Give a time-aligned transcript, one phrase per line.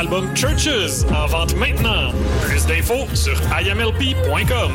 [0.00, 2.10] album Churches en vente maintenant.
[2.46, 4.72] Plus d'infos sur imlp.com.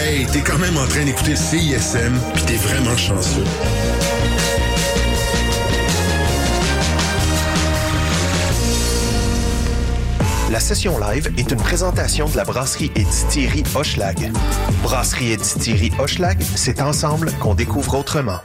[0.00, 3.44] Hey, t'es quand même en train d'écouter CISM, puis t'es vraiment chanceux.
[10.54, 14.30] La session live est une présentation de la brasserie et distillerie Hochelag.
[14.84, 18.38] Brasserie et distillerie Hochelag, c'est ensemble qu'on découvre autrement.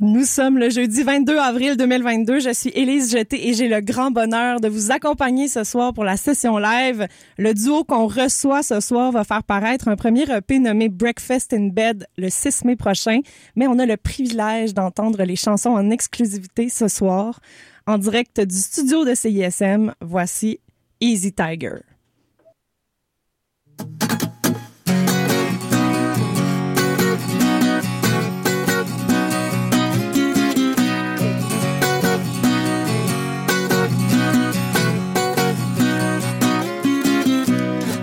[0.00, 2.40] Nous sommes le jeudi 22 avril 2022.
[2.40, 6.04] Je suis Élise Jeté et j'ai le grand bonheur de vous accompagner ce soir pour
[6.04, 7.06] la session live.
[7.38, 11.68] Le duo qu'on reçoit ce soir va faire paraître un premier EP nommé Breakfast in
[11.68, 13.20] Bed le 6 mai prochain,
[13.56, 17.40] mais on a le privilège d'entendre les chansons en exclusivité ce soir.
[17.86, 20.58] En direct du studio de CISM, voici
[21.00, 21.84] Easy Tiger.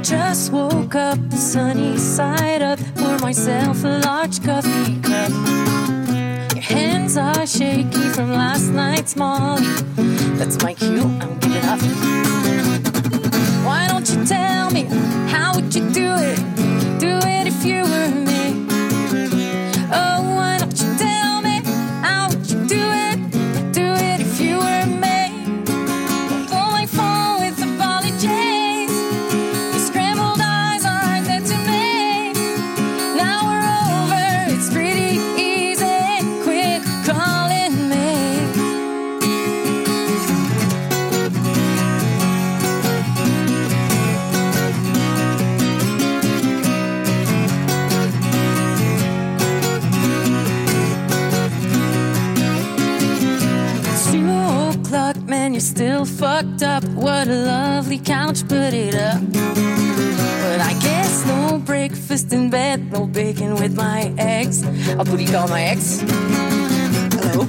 [0.04, 5.32] Just woke up, the sunny side up, pour myself a large coffee cup.
[6.54, 9.66] Your hands are shaky from last night's Molly.
[10.38, 12.51] That's my cue, I'm giving up.
[14.02, 14.84] Why don't you tell me
[15.30, 16.38] how would you do it?
[17.00, 18.21] Do it if you were
[55.62, 56.84] you're still fucked up.
[56.86, 59.22] What a lovely couch, put it up.
[59.32, 64.64] But I guess no breakfast in bed, no bacon with my eggs.
[64.90, 66.00] I'll put you call my ex.
[66.00, 67.46] Hello.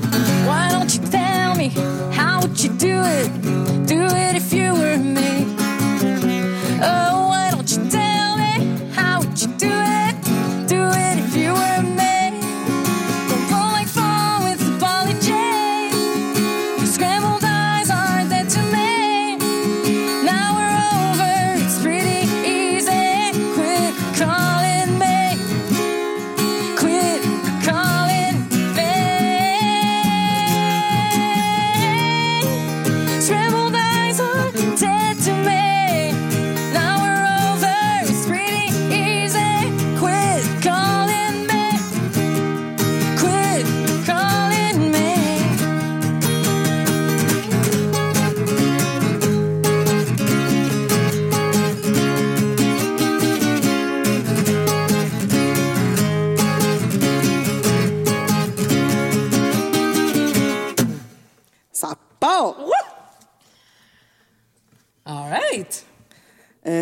[0.47, 1.69] Why don't you tell me
[2.13, 3.87] how would you do it?
[3.87, 5.32] Do it if you were me.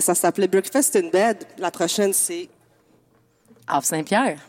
[0.00, 1.44] Ça s'appelait Breakfast in Bed.
[1.58, 2.48] La prochaine, c'est
[3.66, 4.40] Havre Saint-Pierre.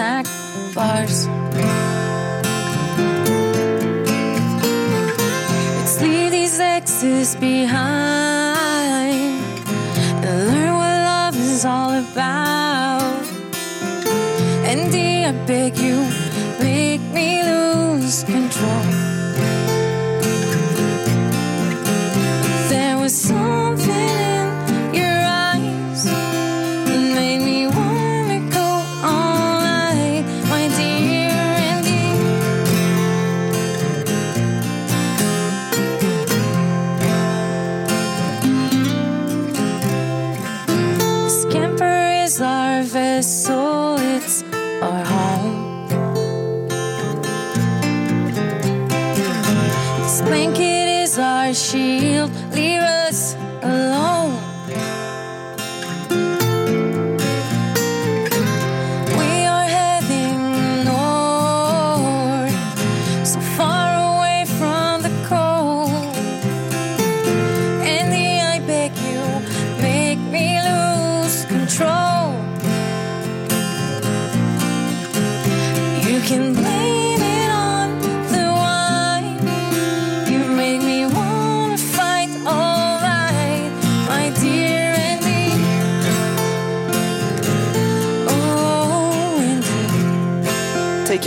[0.00, 0.26] Snack
[0.74, 1.26] bars.
[5.76, 8.60] Let's leave these exes behind
[10.24, 13.24] and learn what love is all about.
[14.72, 15.98] Andy, I beg you,
[16.60, 18.89] make me lose control.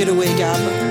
[0.03, 0.82] get away, goblin.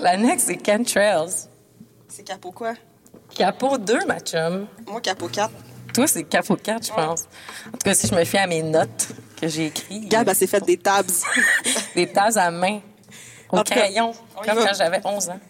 [0.00, 1.48] L'annexe, c'est Cantrails.
[2.08, 2.74] C'est capot quoi?
[3.34, 4.66] Capot 2, ma chum.
[4.86, 5.50] Moi, capot 4.
[5.92, 7.22] Toi, c'est capot 4, je pense.
[7.68, 9.08] En tout cas, si je me fie à mes notes
[9.40, 10.08] que j'ai écrites.
[10.08, 11.06] Gab, elle s'est faite des tabs.
[11.94, 12.80] des tabs à main,
[13.52, 15.40] au crayon, comme quand j'avais 11 ans.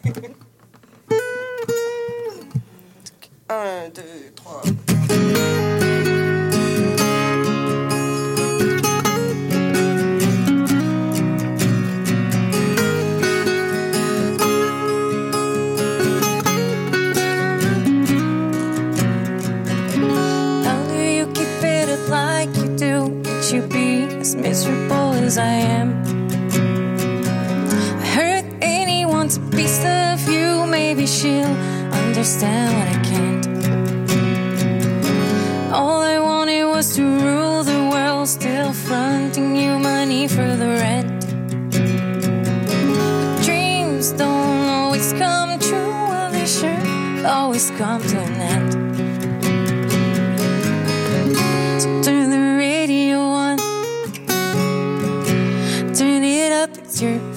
[3.49, 4.03] 1, 2,
[4.35, 4.63] 3.
[24.31, 25.89] as miserable as I am.
[28.01, 31.57] I hurt anyone's piece of you, maybe she'll
[32.05, 33.47] understand what I can't.
[35.73, 41.27] All I wanted was to rule the world, still fronting you money for the rent.
[41.73, 48.70] But dreams don't always come true, well, they sure always come to an end.
[57.01, 57.30] your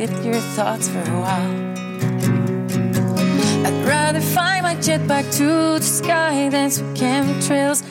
[0.00, 1.76] With your thoughts for a while.
[3.66, 5.44] I'd rather find my jet back to
[5.78, 7.82] the sky than swim chemtrails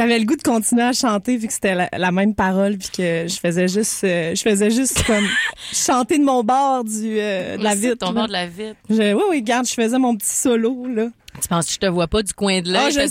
[0.00, 2.88] J'avais le goût de continuer à chanter vu que c'était la, la même parole puis
[2.88, 5.26] que je faisais juste euh, je faisais juste comme
[5.74, 7.98] chanter de mon bord du euh, de la vitre.
[7.98, 8.12] Ton là.
[8.12, 8.76] bord de la vitre.
[8.88, 11.08] Je- oui oui, regarde, je faisais mon petit solo là.
[11.40, 12.92] Tu penses que je te vois pas du coin de Ah, l'œil?
[12.92, 13.04] je je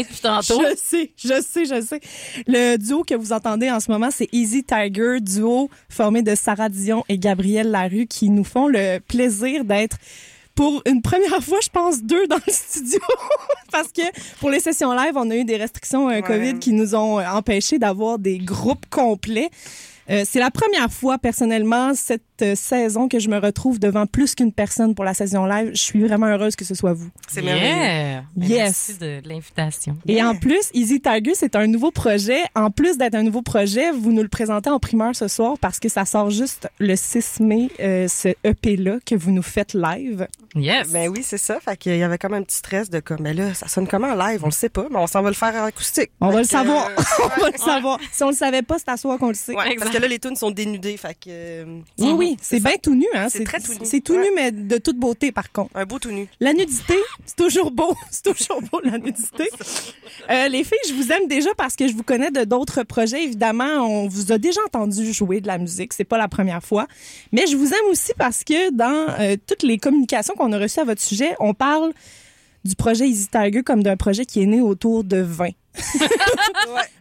[0.00, 0.60] depuis tantôt?
[0.60, 2.00] Je sais, je sais, je sais.
[2.46, 6.68] Le duo que vous entendez en ce moment, c'est Easy Tiger, duo formé de Sarah
[6.68, 9.96] Dion et Gabrielle Larue qui nous font le plaisir d'être
[10.60, 13.00] pour une première fois, je pense, deux dans le studio.
[13.72, 14.02] Parce que
[14.40, 17.24] pour les sessions live, on a eu des restrictions euh, COVID qui nous ont euh,
[17.26, 19.48] empêchés d'avoir des groupes complets.
[20.10, 24.34] Euh, c'est la première fois, personnellement, cette euh, saison que je me retrouve devant plus
[24.34, 25.70] qu'une personne pour la session live.
[25.74, 27.08] Je suis vraiment heureuse que ce soit vous.
[27.28, 27.66] C'est merveilleux.
[27.66, 28.22] Yeah.
[28.36, 28.60] Ben, Yes.
[28.60, 29.96] Merci de l'invitation.
[30.06, 32.40] Et en plus, Easy Tiger, c'est un nouveau projet.
[32.54, 35.78] En plus d'être un nouveau projet, vous nous le présentez en primeur ce soir parce
[35.78, 40.26] que ça sort juste le 6 mai, euh, ce EP-là que vous nous faites live.
[40.56, 40.90] Yes.
[40.90, 41.60] Ben oui, c'est ça.
[41.60, 44.08] Fait qu'il y avait comme un petit stress de comme, mais là, ça sonne comment
[44.08, 44.40] en live?
[44.42, 46.10] On le sait pas, mais on s'en va le faire en acoustique.
[46.20, 46.86] On va le savoir.
[46.88, 47.02] euh,
[47.36, 47.98] On va le savoir.
[48.12, 49.54] Si on le savait pas, c'est à soir qu'on le sait.
[49.54, 50.96] ouais, parce que là, les tunes sont dénudées.
[50.96, 53.06] Fait que, euh, Oui, oui, c'est bien tout nu.
[53.14, 53.28] Hein?
[53.28, 53.78] C'est très tout nu.
[53.84, 55.70] C'est tout nu, mais de toute beauté, par contre.
[55.74, 56.28] un beau tout nu.
[56.40, 56.96] La nudité,
[57.26, 57.94] c'est toujours beau.
[58.10, 59.48] C'est toujours beau, la nudité.
[60.28, 63.24] Euh, les filles, je vous aime déjà parce que je vous connais de d'autres projets.
[63.24, 65.92] Évidemment, on vous a déjà entendu jouer de la musique.
[65.92, 66.86] C'est pas la première fois.
[67.32, 70.80] Mais je vous aime aussi parce que dans euh, toutes les communications qu'on a reçues
[70.80, 71.92] à votre sujet, on parle
[72.64, 75.16] du projet Easy Tiger comme d'un projet qui est né autour de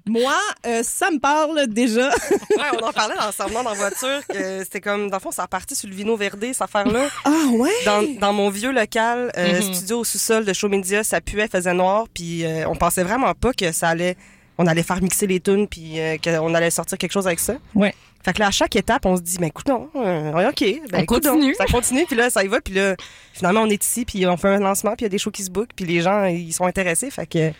[0.05, 0.33] Moi,
[0.65, 2.09] euh, ça me parle déjà.
[2.09, 4.21] Ouais, on en parlait en s'en venant dans la voiture.
[4.27, 7.07] que C'était comme, dans le fond, ça a parti sur le vino verdé, cette affaire-là.
[7.25, 7.71] ah ouais?
[7.85, 9.73] Dans, dans mon vieux local, euh, Mhm.
[9.73, 13.33] studio au sous-sol de Show Media, ça puait, faisait noir, puis euh, on pensait vraiment
[13.33, 14.15] pas que ça allait,
[14.57, 17.55] on allait faire mixer les tunes, puis euh, qu'on allait sortir quelque chose avec ça.
[17.75, 17.93] Ouais.
[18.23, 20.81] Fait que là, à chaque étape, on se dit, ben écoute, non, euh, ok, ben
[20.93, 21.33] On écoute donc.
[21.35, 21.55] continue.
[21.55, 22.95] Ça continue, puis là, ça y va, puis là,
[23.33, 25.31] finalement, on est ici, puis on fait un lancement, puis il y a des shows
[25.31, 27.51] qui se bookent, puis les gens, ils sont intéressés, fait que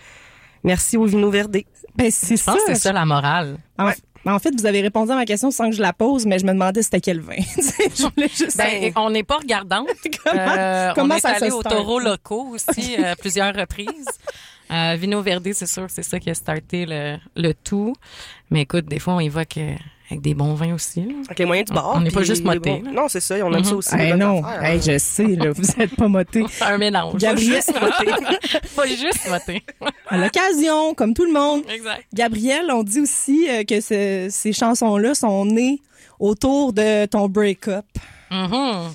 [0.63, 1.66] merci au vino verdé.
[1.96, 3.58] Ben, c'est Je pense que c'est ça la morale.
[3.78, 3.94] En, Ouais.
[4.25, 6.46] en fait, vous avez répondu à ma question sans que je la pose, mais je
[6.46, 7.36] me demandais c'était quel vin.
[7.38, 9.88] je voulais juste Ben, on n'est pas regardante.
[10.24, 14.08] Comment- Euh, comment on est ça allé aux taureaux locaux aussi euh, à plusieurs reprises.
[14.72, 17.96] Euh, Vino Verde, c'est sûr que c'est ça qui a starté le, le tout.
[18.51, 19.74] Mais écoute, des fois, on évoque euh,
[20.10, 21.01] avec des bons vins aussi.
[21.01, 21.13] là.
[21.25, 21.94] Avec les moyens du bord.
[21.96, 22.92] On n'est pas juste bons- là.
[22.92, 23.96] Non, c'est ça, on aime ça aussi.
[23.96, 26.44] les Eh bonnes non, affaires, Hey, je sais, là, vous êtes pas moté.
[26.62, 27.16] Un mélange.
[27.20, 27.62] Gabriel,
[28.75, 29.63] Pas juste voter.
[30.08, 31.63] à l'occasion, comme tout le monde.
[31.70, 32.06] exact.
[32.13, 35.80] Gabriel, on dit aussi euh, que ce- ces chansons-là sont nées
[36.20, 37.86] autour de ton break-up.
[38.32, 38.92] Mhm.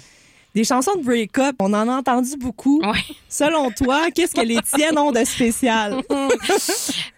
[0.54, 2.80] Des chansons de break-up, on en a entendu beaucoup.
[3.28, 6.00] Selon toi, qu'est-ce que les tiennes ont de spécial?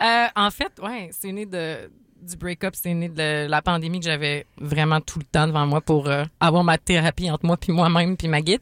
[0.00, 1.90] Euh, en fait, ouais, c'est né de
[2.26, 5.80] du break-up, c'est né de la pandémie que j'avais vraiment tout le temps devant moi
[5.80, 8.60] pour euh, avoir ma thérapie entre moi puis moi-même puis ma guide.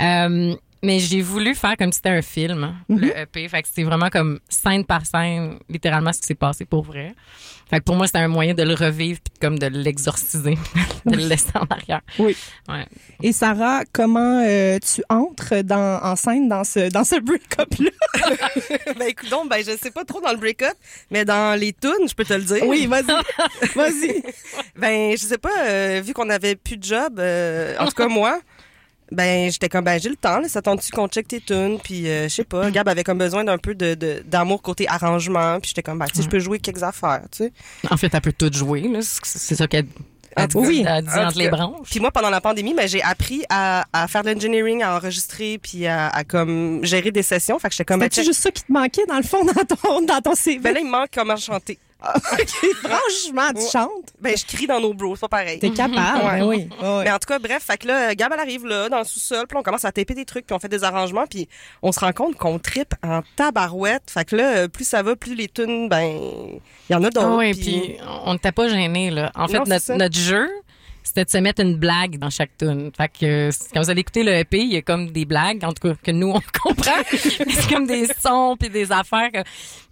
[0.00, 0.54] Euh,
[0.84, 3.48] mais j'ai voulu faire comme si c'était un film, le EP.
[3.48, 7.14] Fait que c'était vraiment comme scène par scène, littéralement ce qui s'est passé pour vrai.
[7.72, 10.58] Fait que pour moi, c'était un moyen de le revivre puis comme de l'exorciser,
[11.06, 12.02] de le laisser en arrière.
[12.18, 12.36] Oui.
[12.68, 12.84] Ouais.
[13.22, 17.90] Et Sarah, comment euh, tu entres dans, en scène dans ce, dans ce break-up-là?
[18.98, 20.74] ben écoute donc, ben je sais pas trop dans le break-up,
[21.10, 22.66] mais dans les tunes, je peux te le dire.
[22.66, 23.06] Oui, vas-y.
[23.74, 24.22] Vas-y.
[24.76, 28.08] Ben je sais pas, euh, vu qu'on avait plus de job, euh, en tout cas
[28.08, 28.38] moi,
[29.12, 32.08] ben j'étais comme ben j'ai le temps, là, ça tente-tu qu'on check tes tunes, puis
[32.08, 35.60] euh, je sais pas, Gab avait comme besoin d'un peu de de- d'amour côté arrangement,
[35.60, 37.52] puis j'étais comme ben tu sais je peux jouer quelques affaires, tu sais.
[37.90, 38.80] En fait, elle peut tout jouer.
[38.82, 38.98] là.
[39.02, 39.86] C'est ça qu'elle
[40.36, 40.84] En tout oui.
[40.88, 41.88] elle dit En entre les branches.
[41.90, 45.58] Puis moi pendant la pandémie, ben j'ai appris à, à faire de l'engineering, à enregistrer,
[45.58, 48.50] puis à, à comme gérer des sessions, fait que j'étais comme ben, C'était juste ça
[48.50, 50.58] qui te manquait dans le fond dans ton, dans ton CV.
[50.58, 51.78] ben là il me manque comment chanter.
[52.82, 54.12] Franchement, tu chantes.
[54.20, 55.58] Ben je crie dans nos bros, c'est pas pareil.
[55.58, 56.24] T'es capable.
[56.24, 56.38] Ouais.
[56.40, 56.68] ben oui.
[56.82, 57.04] Ouais.
[57.04, 59.46] Mais en tout cas, bref, fait que là, Gab, elle arrive là, dans le sous-sol,
[59.48, 61.48] puis on commence à taper des trucs, puis on fait des arrangements, puis
[61.82, 64.04] on se rend compte qu'on tripe en tabarouette.
[64.10, 66.02] Fait que là, euh, plus ça va, plus les tunes, ben,
[66.88, 67.26] il y en a d'autres.
[67.26, 69.30] Ah oui, puis- on n'était pas gênés, là.
[69.34, 69.64] En fait, Non,
[69.96, 70.48] notre jeu,
[71.02, 72.90] c'était de se mettre une blague dans chaque tune.
[72.96, 75.72] Fait que quand vous allez écouter le EP, il y a comme des blagues, en
[75.72, 76.92] tout cas que nous on comprend.
[77.10, 79.30] C'est comme des sons puis des affaires.
[79.32, 79.42] que-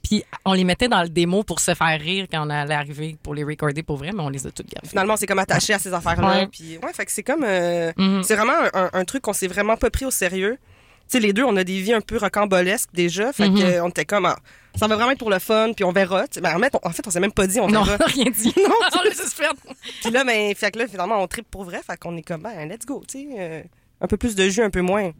[0.02, 3.16] Puis on les mettait dans le démo pour se faire rire quand on allait arriver
[3.22, 4.88] pour les recorder pour vrai, mais on les a toutes gardées.
[4.88, 6.40] Finalement, on s'est comme attaché à ces affaires-là.
[6.40, 6.46] Ouais.
[6.46, 8.22] Puis ouais, fait que c'est comme, euh, Mhm.
[8.22, 10.58] c'est vraiment un, un- un truc qu'on s'est vraiment pas pris au sérieux.
[11.10, 13.32] Tu sais, les deux, on a des vies un peu rocambolesques déjà.
[13.32, 13.58] Fait Mhm.
[13.58, 14.36] que on était comme, ah,
[14.76, 16.24] ça va vraiment être pour le fun, puis on verra.
[16.40, 17.98] Ben, en fait, on, s'est même pas dit, on Non, on verra.
[17.98, 18.54] n'a rien dit.
[18.56, 19.48] Non, on l'a juste fait.
[20.02, 21.80] Puis là, ben, fait que là, finalement, on tripe pour vrai.
[21.84, 23.28] Fait qu'on est comme, ben, let's go, tu sais.
[23.38, 23.62] euh,
[24.00, 25.10] un peu plus de jus, un peu moins.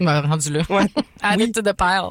[0.00, 0.62] Ben, rendu là.
[0.68, 0.86] Ouais.
[1.22, 2.10] Add it to the pile.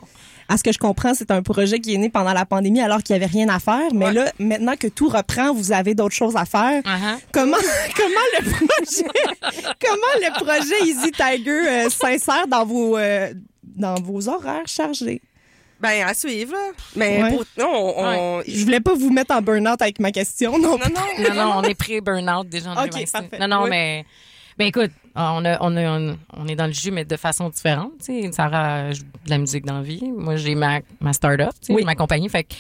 [0.50, 3.04] À ce que je comprends, c'est un projet qui est né pendant la pandémie alors
[3.04, 3.94] qu'il n'y avait rien à faire.
[3.94, 4.14] Mais Ouais.
[4.14, 6.82] là, maintenant que tout reprend, vous avez d'autres choses à faire.
[6.84, 7.18] Uh-huh.
[7.34, 7.58] Comment,
[7.96, 9.04] comment le projet,
[9.82, 15.22] comment le projet Easy Tiger euh, s'insère dans vos, euh, dans vos horaires chargés?
[15.80, 16.72] Ben, à suivre, là.
[16.96, 17.30] Mais Ouais.
[17.30, 18.04] pour, non, on,
[18.40, 20.72] on- Je voulais pas vous mettre en burn-out avec ma question, non.
[20.72, 21.24] non, non.
[21.30, 22.74] Non, non, on est pré-burnout déjà.
[22.74, 23.38] parfait.
[23.40, 23.70] Non, non, Oui.
[23.70, 24.06] mais.
[24.58, 27.50] Ben écoute, on, a, on, a, on, on est dans le jus, mais de façon
[27.50, 27.92] différente.
[28.00, 30.04] Tu sais, Sarah joue de la musique dans la vie.
[30.16, 31.84] Moi, j'ai ma, ma start-up, tu sais, Oui.
[31.84, 32.28] ma compagnie.
[32.28, 32.54] Fait que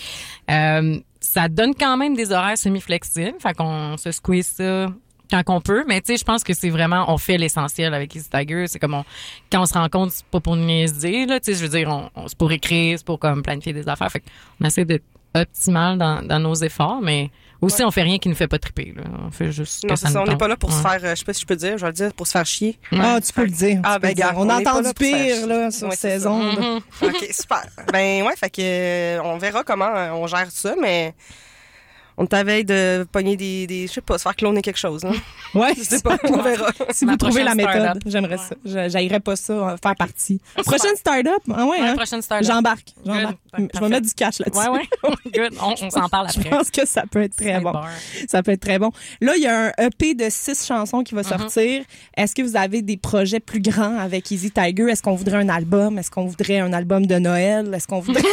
[0.51, 3.38] euh, ça donne quand même des horaires semi-flexibles.
[3.39, 4.88] Fait qu'on se squeeze ça
[5.32, 5.84] quand qu'on peut.
[5.88, 8.66] Mais tu sais, je pense que c'est vraiment, on fait l'essentiel avec Easy Tiger.
[8.68, 9.04] C'est comme on,
[9.51, 11.39] quand on se rend compte, c'est pas pour niaiser, là.
[11.39, 13.89] Tu sais, je veux dire, on, on- c'est pour écrire, c'est pour comme planifier des
[13.89, 14.12] affaires.
[14.12, 14.22] Fait
[14.60, 18.35] qu'on essaie d'être optimal dans, dans nos efforts, mais aussi, on fait rien qui nous
[18.35, 19.03] fait pas triper, là.
[19.27, 20.19] On fait juste Non, que c'est ça ça.
[20.19, 20.89] nous On n'est pas là pour se Ouais.
[20.89, 22.31] faire, euh, je sais pas si je peux dire, je vais le dire, pour se
[22.31, 22.79] faire chier.
[22.91, 23.79] Ah, tu peux le dire.
[23.83, 26.81] Ah, ben, gars, on on a entendu pire, là, sur Ouais, ces ondes.
[27.01, 27.65] OK, super.
[27.91, 31.13] Ben ouais, fait que euh, on verra comment euh, on gère ça, mais
[32.17, 34.77] on est à veille de pogner des, des je sais pas, se faire cloner quelque
[34.79, 35.05] chose.
[35.05, 35.12] Hein.
[35.53, 36.67] Ouais, Je sais pas, on verra.
[36.91, 38.03] Si vous trouvez la méthode, start-up.
[38.05, 38.55] j'aimerais ça.
[38.65, 40.41] Je- J'haïrais pas ça, faire partie.
[40.65, 41.41] Prochaine start-up?
[41.53, 41.95] Ah ouais, Ouais, hein?
[41.95, 42.89] prochaine start J'embarque.
[43.05, 44.69] Je vais mettre du cash là-dessus.
[44.69, 45.31] Ouais, ouais.
[45.33, 45.57] Good.
[45.62, 46.50] On, on s'en parle Je après.
[46.50, 47.71] pense que ça peut être très bon.
[48.27, 48.91] Ça peut être très bon.
[49.21, 51.39] Là, il y a un EP de six chansons qui va Mm-hmm.
[51.39, 51.83] sortir.
[52.15, 54.89] Est-ce que vous avez des projets plus grands avec Easy Tiger?
[54.89, 55.97] Est-ce qu'on voudrait un album?
[55.97, 57.74] Est-ce qu'on voudrait un album de Noël?
[57.74, 58.24] Est-ce qu'on voudrait...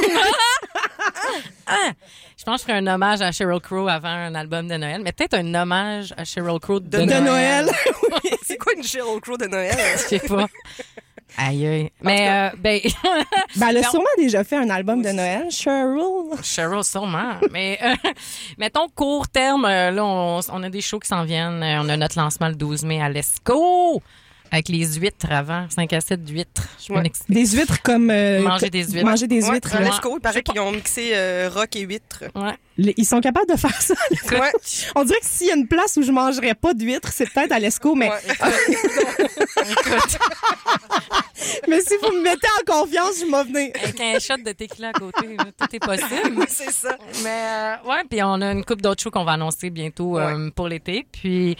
[2.44, 5.00] Je pense que je ferais un hommage à Sheryl Crow avant un album de Noël,
[5.02, 7.70] mais peut-être un hommage à Sheryl Crow de, De de Noël?
[8.42, 9.74] C'est quoi une Sheryl Crow de Noël?
[9.94, 10.46] Je sais pas.
[11.38, 11.90] Aïe, aïe.
[12.02, 12.80] Mais, euh, ben,
[13.56, 15.50] ben, elle a sûrement déjà fait un album de Noël.
[15.50, 16.36] Cheryl.
[16.42, 17.32] Cheryl, sûrement.
[17.50, 17.94] Mais, euh,
[18.58, 21.64] mettons, court terme, euh, là, on, on a des shows qui s'en viennent.
[21.64, 24.02] On a notre lancement le 12 mai à l'ESCO.
[24.50, 26.62] Avec les huîtres avant, 5 à 7 d'huîtres.
[26.88, 27.10] Ouais.
[27.28, 28.08] Des huîtres comme...
[28.10, 29.04] euh, Manger des huîtres.
[29.04, 29.74] Manger des huîtres.
[29.76, 29.84] ouais.
[29.84, 32.24] l'ESCO, il paraît qu'ils ont mixé euh, rock et huîtres.
[32.36, 32.52] Ouais.
[32.76, 33.94] Les- Ils sont capables de faire ça.
[34.30, 34.52] Ouais.
[34.94, 37.50] On dirait que s'il y a une place où je mangerais pas d'huîtres, c'est peut-être
[37.52, 38.18] à l'ESCO, mais, Ouais.
[39.70, 40.18] Écoute,
[41.68, 43.72] mais si vous me mettez en confiance, je vais venir.
[43.82, 46.44] avec un shot de tequila à côté, là, tout est possible.
[46.48, 46.96] c'est ça.
[47.22, 50.50] Mais euh, ouais, puis on a une coupe d'autres shows qu'on va annoncer bientôt euh,
[50.54, 51.06] pour l'été.
[51.10, 51.56] Puis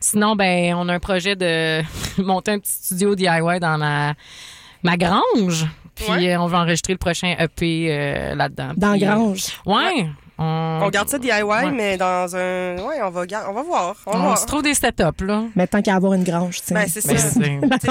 [0.00, 1.82] sinon, ben, on a un projet de
[2.22, 4.14] monter un petit studio DIY dans ma
[4.82, 5.66] ma grange.
[5.94, 6.32] Puis Ouais.
[6.34, 8.72] euh, on va enregistrer le prochain EP euh, là-dedans.
[8.76, 9.44] Dans Puis, euh, Grange.
[9.66, 10.06] ouais.
[10.38, 11.70] On, On garde ça DIY, Ouais.
[11.70, 12.76] mais dans un.
[12.78, 13.94] Ouais, on va, gar- on va voir.
[14.06, 15.42] On se trouve des setups, là.
[15.54, 16.74] Mais tant qu'à avoir une grange, tu sais.
[16.74, 17.38] Ben, c'est Ben, ça.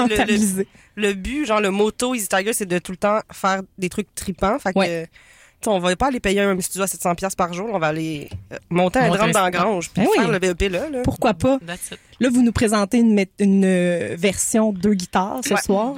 [0.08, 3.60] La le- le- but, genre le motto Easy Tiger, c'est de tout le temps faire
[3.78, 4.58] des trucs tripants.
[4.58, 5.06] Fait que,
[5.66, 7.68] On va pas aller payer un studio à 700$ piastres par jour.
[7.72, 10.18] On va aller euh, monter un un dans la grange puis Ben oui.
[10.18, 10.88] faire le VEP là.
[10.90, 11.02] là.
[11.02, 11.58] Pourquoi pas?
[12.20, 15.60] Là, vous nous présentez une, euh, version deux guitares ce Ouais.
[15.60, 15.96] soir.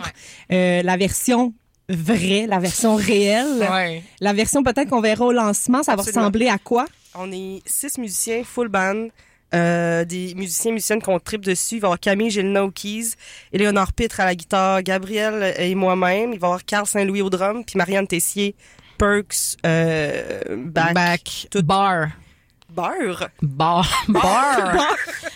[0.52, 1.52] Euh, la version
[1.88, 3.66] vraie, la version réelle.
[3.70, 4.02] Ouais.
[4.20, 6.86] La version peut-être qu'on verra au lancement, ça va ressembler à quoi?
[7.14, 9.08] On est six musiciens, full band.
[9.54, 11.74] euh, des musiciens musiciennes qu'on tripe dessus.
[11.74, 13.10] Il va y avoir Camille Gélina aux keys,
[13.52, 16.32] Éléonore Pitre à la guitare, Gabriel et moi-même.
[16.32, 18.54] Il va y avoir Carl Saint-Louis au drum, puis Marianne Tessier,
[19.02, 21.46] Perks, euh, Back, Back.
[21.50, 22.10] tout- Bar.
[22.70, 23.28] Beurre.
[23.42, 24.04] Bar.
[24.08, 24.56] Bar.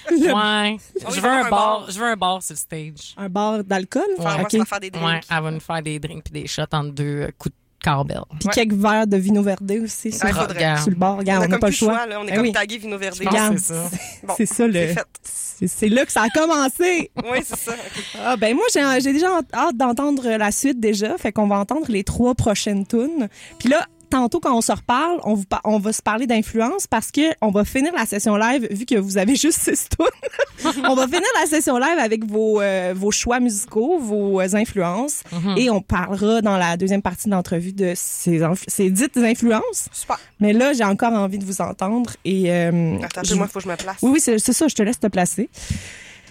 [0.09, 0.79] Le- Ouais.
[0.94, 1.50] Oui, Je veux un bar.
[1.50, 1.90] bar.
[1.90, 3.14] Je veux un bar sur le stage.
[3.16, 4.05] Un bar d'alcool?
[4.18, 4.50] Faire, on va OK.
[4.52, 5.05] se faire faire des drinks.
[5.05, 7.61] Ouais, elle va nous faire des drinks puis des shots en deux euh, coups de
[7.87, 8.53] Puis Ouais.
[8.55, 10.96] quelques verres de vino verde aussi sur, Ah, sur le.
[11.01, 12.07] On Regarde, a on n'a pas le choix.
[12.07, 12.18] là.
[12.20, 12.53] On est Ben comme oui.
[12.53, 13.16] tagué Vino Verde.
[13.18, 13.75] c'est ça.
[14.27, 14.88] Bon, c'est ça le.
[15.22, 17.11] c'est là que ça a commencé.
[17.31, 17.72] Oui, c'est ça.
[17.72, 18.03] Ok.
[18.25, 21.87] Ah ben moi j'ai j'ai déjà hâte d'entendre la suite déjà, fait qu'on va entendre
[21.88, 23.29] les trois prochaines tunes.
[23.59, 26.87] Puis là tantôt quand on se reparle, on, vous par- on va se parler d'influence
[26.87, 30.75] parce que on va finir la session live vu que vous avez juste six tunes.
[30.88, 35.23] on va finir la session live avec vos euh, vos choix musicaux, vos euh, influences
[35.57, 39.88] et on parlera dans la deuxième partie de l'entrevue de ces dites influences.
[39.92, 40.19] Super.
[40.40, 43.59] Mais là j'ai encore envie de vous entendre et euh, Attends, je- moi, il faut
[43.59, 43.97] que je me place.
[44.03, 45.49] oui oui c'est ça, je te laisse te placer.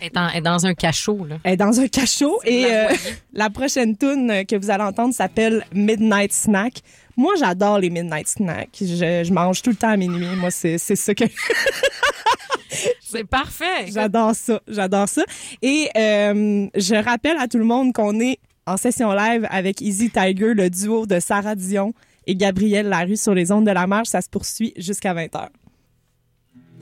[0.02, 1.38] Elle est, en- elle est dans un cachot, là.
[1.44, 2.94] Elle est dans un cachot et la euh,
[3.34, 6.82] la prochaine tune que vous allez entendre s'appelle Midnight Snack.
[7.18, 8.78] Moi, j'adore les Midnight Snacks.
[8.82, 10.28] Je, je mange tout le temps à minuit.
[10.38, 11.24] Moi, c'est c'est ça que
[13.02, 13.86] C'est parfait.
[13.94, 14.60] j'adore ça.
[14.68, 15.24] J'adore ça.
[15.62, 20.10] Et euh, je rappelle à tout le monde qu'on est en session live avec Easy
[20.10, 21.94] Tiger, le duo de Sarah Dion
[22.28, 24.10] et Gabrielle Larue sur les ondes de la marche.
[24.10, 25.48] Ça se poursuit jusqu'à 20h.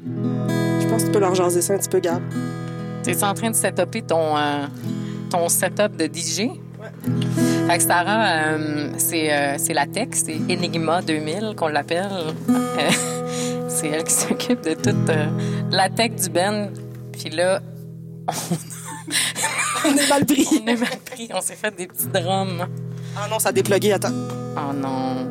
[0.06, 2.22] Je pense que tu peux leur jaser ça un petit peu, Gab.
[3.04, 4.66] T'es en train de setuper ton, euh,
[5.30, 6.50] ton setup de DJ?
[7.68, 12.08] Fait que Sarah, euh, c'est euh, c'est la tech, c'est Enigma 2000 qu'on l'appelle.
[12.50, 12.90] Euh,
[13.68, 15.12] c'est elle qui s'occupe de toute
[15.72, 16.72] la tech du Ben.
[17.12, 17.62] Puis là,
[19.86, 20.48] On est mal pris.
[20.64, 22.68] on est mal pris, on s'est fait des petits drums.
[23.18, 24.14] Ah non, ça a déplugué, attends.
[24.56, 25.28] Oh non.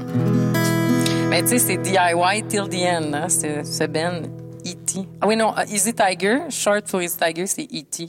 [1.29, 4.23] Mais tu sais, c'est DIY till the end, hein, ce, ce Ben.
[4.67, 5.07] E.T.
[5.21, 8.09] Ah oui, non, euh, Easy Tiger, short for Easy Tiger, c'est E.T.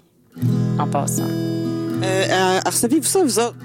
[0.80, 1.24] En passant.
[1.24, 3.56] Euh, euh, recevez-vous ça, vous autres?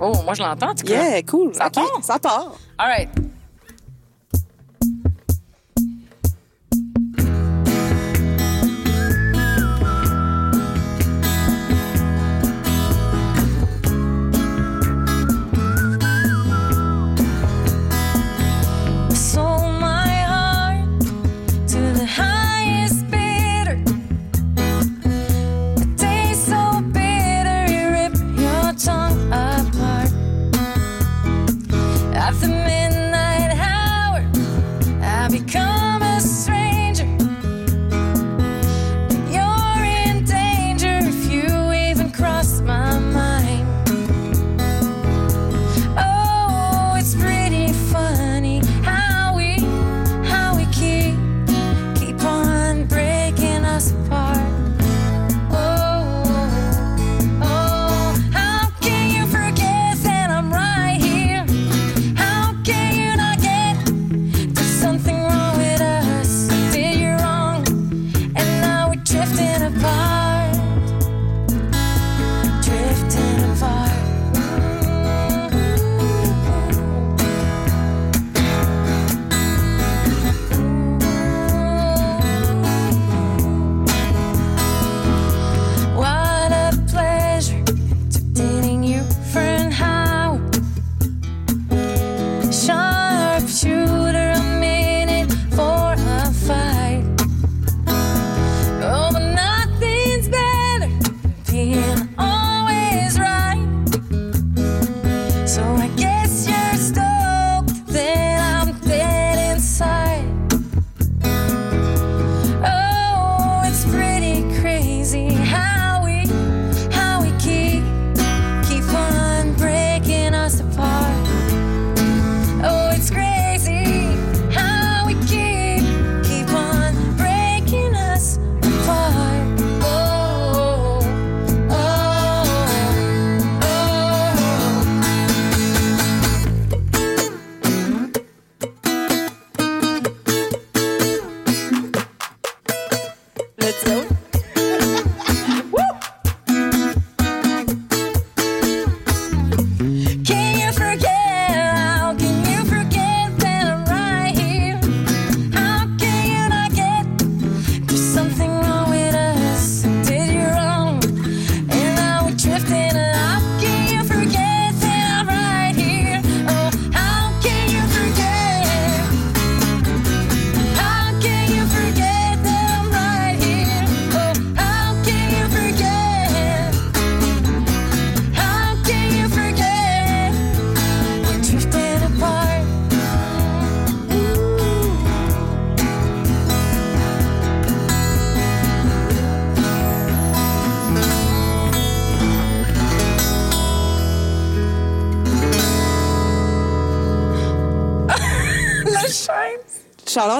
[0.00, 0.92] Oh, moi, je l'entends, en tout cas.
[1.10, 1.54] Yeah, cool.
[1.54, 1.98] Ça Ok, part?
[2.02, 2.54] Ça part.
[2.78, 3.08] All right.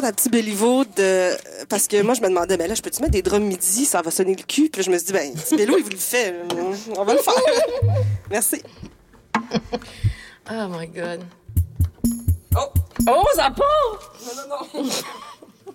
[0.07, 1.33] Un petit Béliveau de.
[1.69, 4.03] Parce que moi, je me demandais, ben là, je peux-tu mettre des drums midi, ça
[4.03, 4.69] va sonner le cul.
[4.71, 6.35] Puis là, je me suis dit, ben, petit Bélo, il vous le fait.
[6.97, 7.35] On va le faire.
[8.31, 8.63] Merci.
[10.49, 11.25] Oh my God.
[12.57, 12.61] Oh!
[13.09, 14.13] Oh, ça part!
[14.25, 14.43] Non,
[14.75, 14.91] non, non.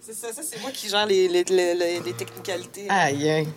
[0.02, 2.88] C'est ça, ça, c'est moi qui gère les, les, les, les- les technicalités.
[2.90, 3.48] Aïe, aïe.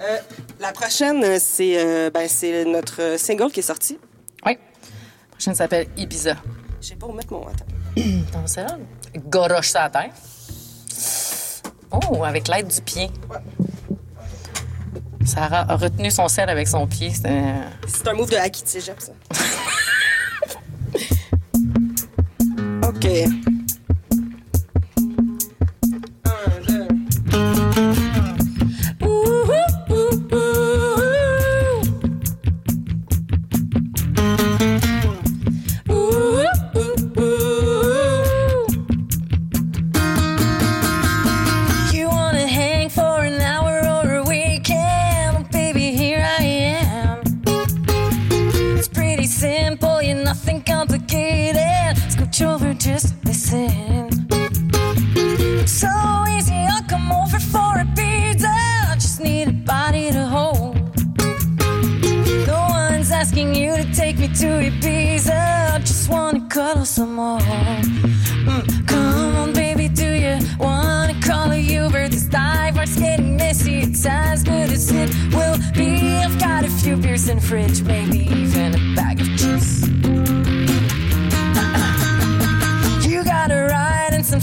[0.00, 0.18] Euh,
[0.58, 3.98] la prochaine, c'est euh, ben, c'est notre single qui est sorti.
[4.44, 4.52] Oui.
[4.52, 6.34] La prochaine s'appelle Ibiza.
[6.80, 7.46] Je sais pas où mettre mon.
[7.46, 7.64] Attends.
[8.32, 8.66] Dans ça,
[9.16, 10.12] goroche sa terre.
[11.90, 13.10] Oh, avec l'aide du pied.
[15.24, 17.12] Sarah a retenu son sel avec son pied.
[17.12, 19.12] C'est un move de Haki de cégep, ça.
[22.88, 23.06] OK.
[50.40, 51.96] Nothing complicated.
[52.08, 54.08] Scooch over, just listen.
[55.66, 55.88] So
[56.34, 58.54] easy, I'll come over for a pizza.
[58.94, 60.76] Just need a body to hold.
[62.46, 65.74] No one's asking you to take me to Ibiza.
[65.74, 67.40] I just wanna cuddle some more.
[67.40, 72.08] Mm, come on, baby, do you wanna call a Uber?
[72.08, 73.80] This dive bar's getting messy.
[73.80, 76.16] It's as good as it will be.
[76.24, 79.20] I've got a few beers in the fridge, maybe even a bag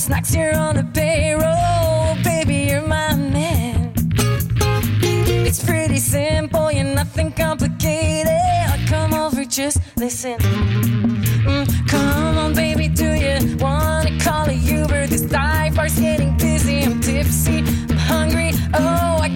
[0.10, 2.16] Max, you're on the payroll.
[2.24, 3.92] Baby, you're my man.
[5.46, 8.32] It's pretty simple, you're nothing complicated.
[8.32, 10.38] I come over, just listen.
[10.40, 15.08] Mm, come on, baby, do you wanna call a Uber?
[15.08, 16.84] This dive bar's getting busy.
[16.84, 18.52] I'm tipsy, I'm hungry.
[18.74, 19.27] Oh, I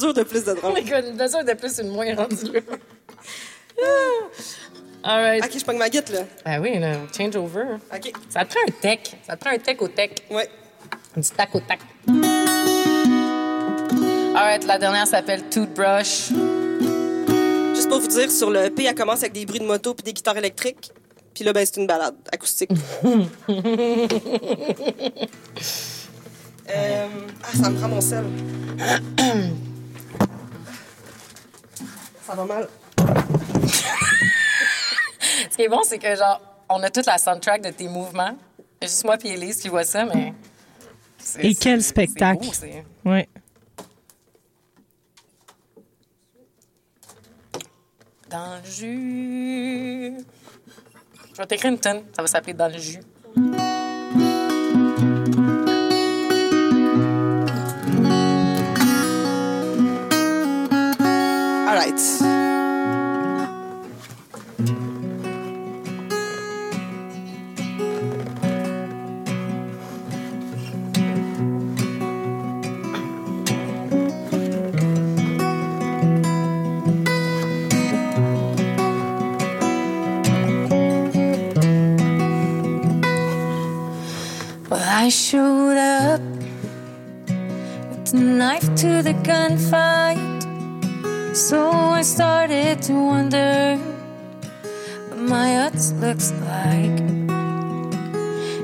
[0.00, 0.74] mesure de plus de Oh drôle.
[0.74, 2.60] my god, une mesure de plus, une moins rendue là.
[5.02, 5.42] All right.
[5.44, 6.20] Ok, je prends ma guette, là.
[6.44, 7.64] Ah oui, là, change over.
[7.94, 8.12] Ok.
[8.28, 8.98] Ça te prend un tech.
[9.26, 10.10] Ça te prend un tech au tech.
[10.30, 10.48] Ouais.
[11.16, 11.78] Un petit tac au tac.
[12.08, 16.28] All right, la dernière s'appelle Toothbrush.
[17.74, 20.04] Juste pour vous dire, sur le P, elle commence avec des bruits de moto puis
[20.04, 20.92] des guitares électriques.
[21.34, 22.70] Puis là, ben, c'est une balade acoustique.
[26.72, 27.06] Euh,
[27.42, 28.22] Ah, ça me prend mon sel.
[32.30, 32.68] ça va mal.
[35.50, 38.36] Ce qui est bon, c'est que, genre, on a toute la soundtrack de tes mouvements.
[38.80, 40.32] Juste moi et Elise qui voit ça, mais.
[41.40, 42.44] Et quel spectacle.
[42.44, 43.28] beau, Ouais.
[48.28, 50.16] Dans le jus.
[51.32, 52.02] Je vais t'écrire une tonne.
[52.14, 53.00] Ça va s'appeler Dans le jus.
[61.66, 62.19] All right.
[85.10, 86.20] Showed up
[87.90, 90.20] with a knife to the gunfight.
[91.34, 93.76] So I started to wonder
[95.08, 97.00] what my huts looks like.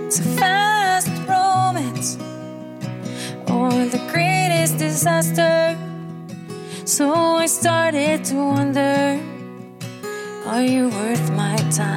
[0.06, 2.16] It's a fast romance
[3.50, 5.76] or the greatest disaster.
[6.84, 9.20] So I started to wonder,
[10.46, 11.95] are you worth my time?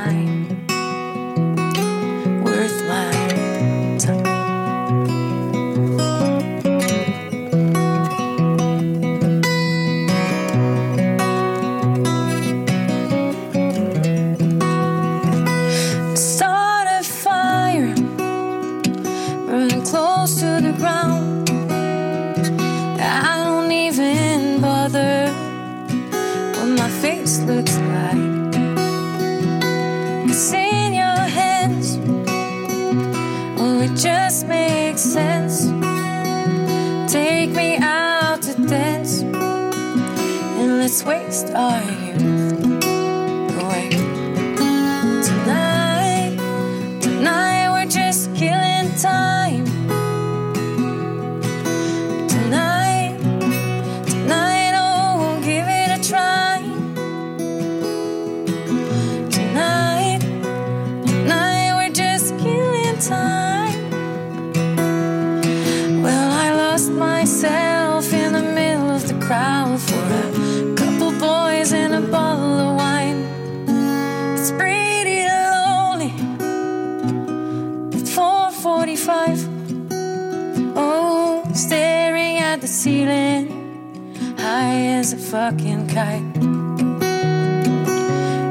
[82.69, 86.23] ceiling, high as a fucking kite.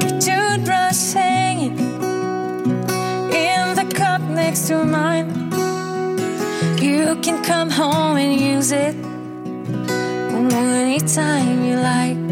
[0.03, 1.77] Your toothbrush hanging
[3.33, 5.29] in the cup next to mine.
[6.81, 8.95] You can come home and use it
[10.99, 12.28] anytime you like.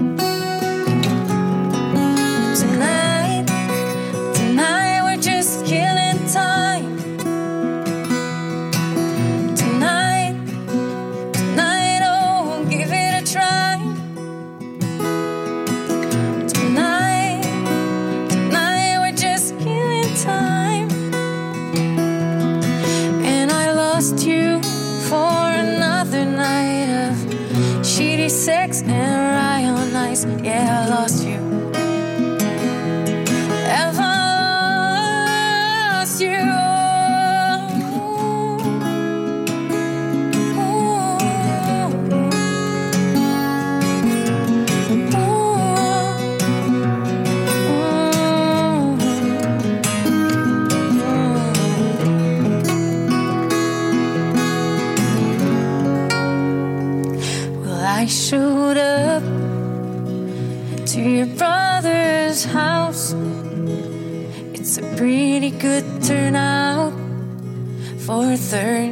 [68.48, 68.87] third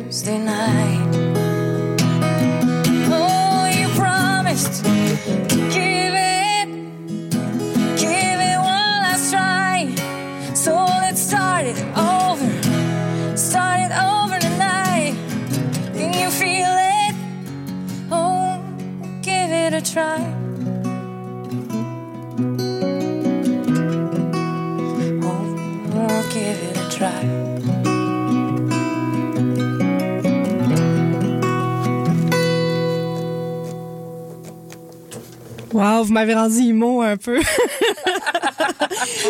[35.75, 37.41] Wow, vous m'avez rendu immo un peu.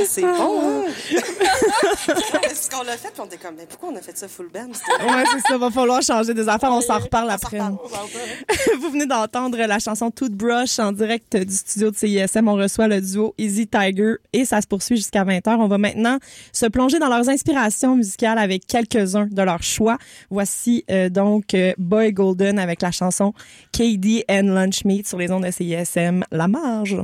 [0.07, 0.83] C'est bon, hein?
[2.47, 4.27] C'est ce qu'on l'a fait, puis on était comme, mais pourquoi on a fait ça
[4.27, 4.67] full band?
[4.69, 5.57] Ouais, c'est ça.
[5.57, 6.71] Va falloir changer des affaires.
[6.71, 7.59] On s'en reparle On après.
[7.59, 8.09] reparle, reparle.
[8.81, 12.47] Vous venez d'entendre la chanson Toothbrush en direct du studio de CISM.
[12.47, 15.55] On reçoit le duo Easy Tiger et ça se poursuit jusqu'à 20h.
[15.57, 16.17] On va maintenant
[16.51, 19.97] se plonger dans leurs inspirations musicales avec quelques-uns de leurs choix.
[20.29, 23.33] Voici euh, donc euh, Boy Golden avec la chanson
[23.71, 26.23] KD and Lunch Meat sur les ondes de CISM.
[26.31, 26.97] La marge.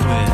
[0.00, 0.27] Quit.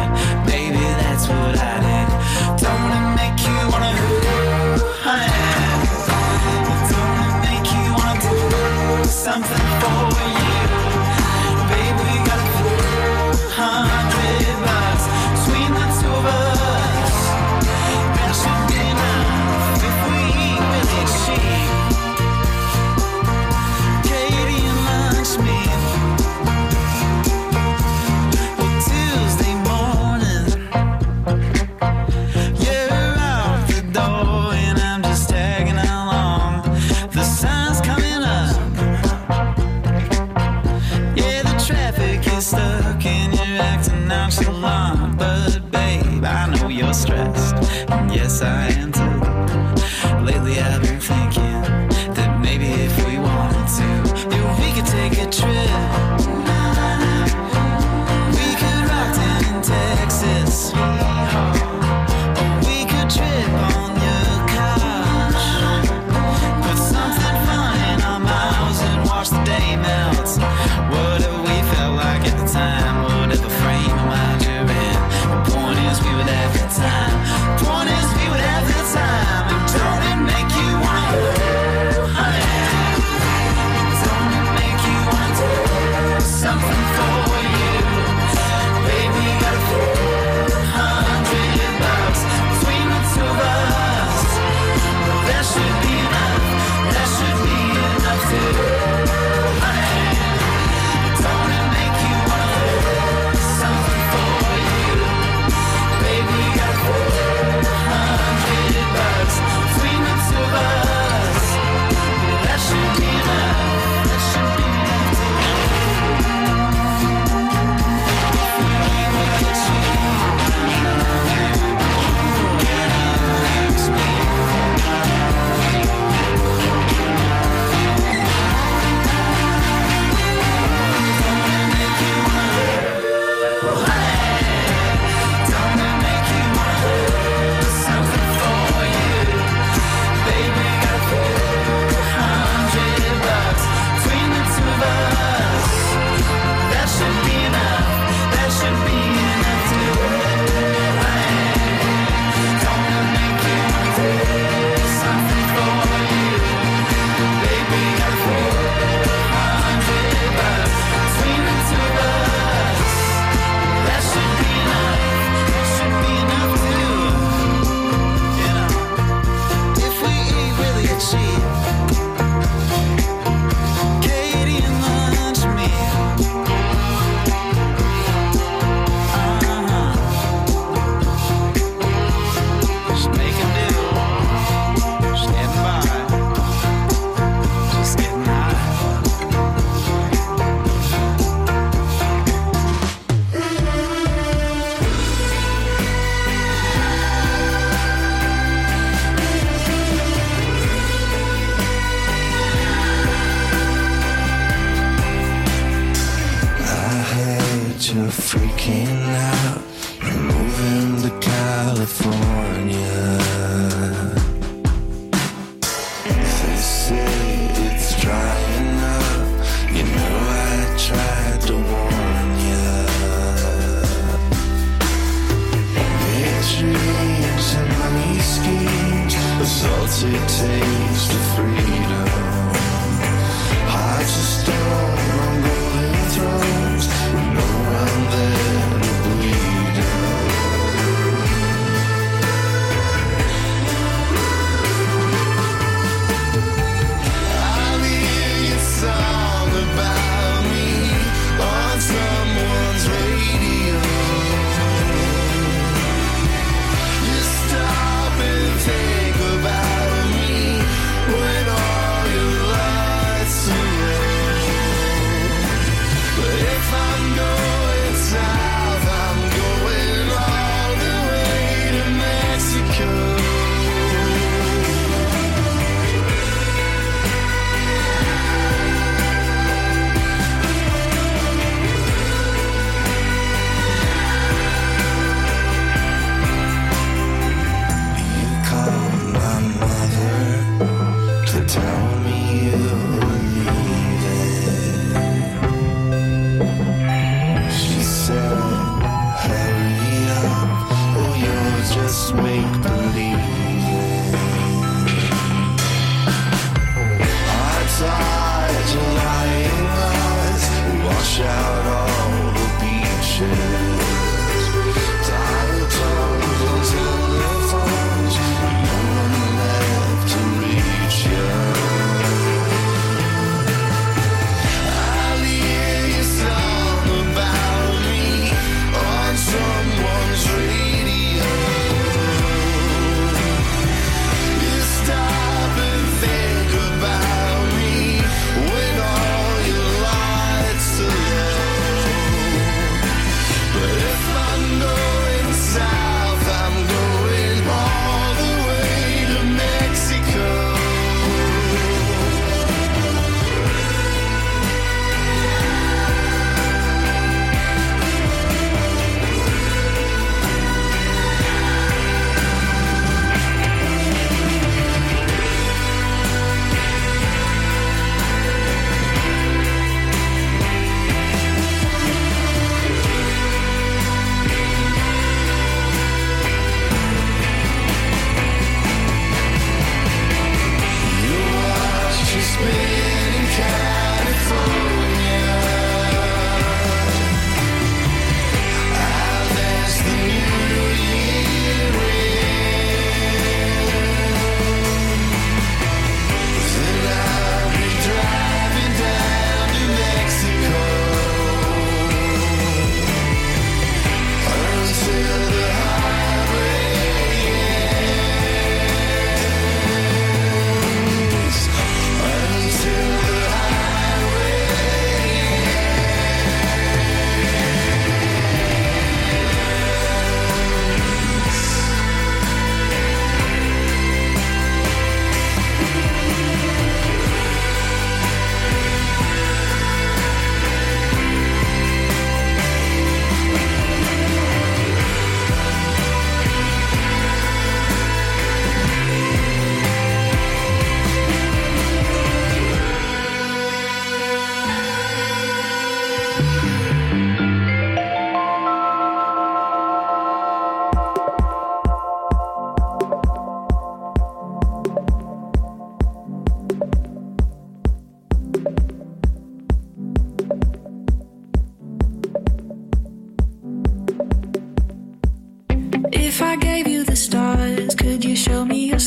[230.02, 232.03] it takes to freedom.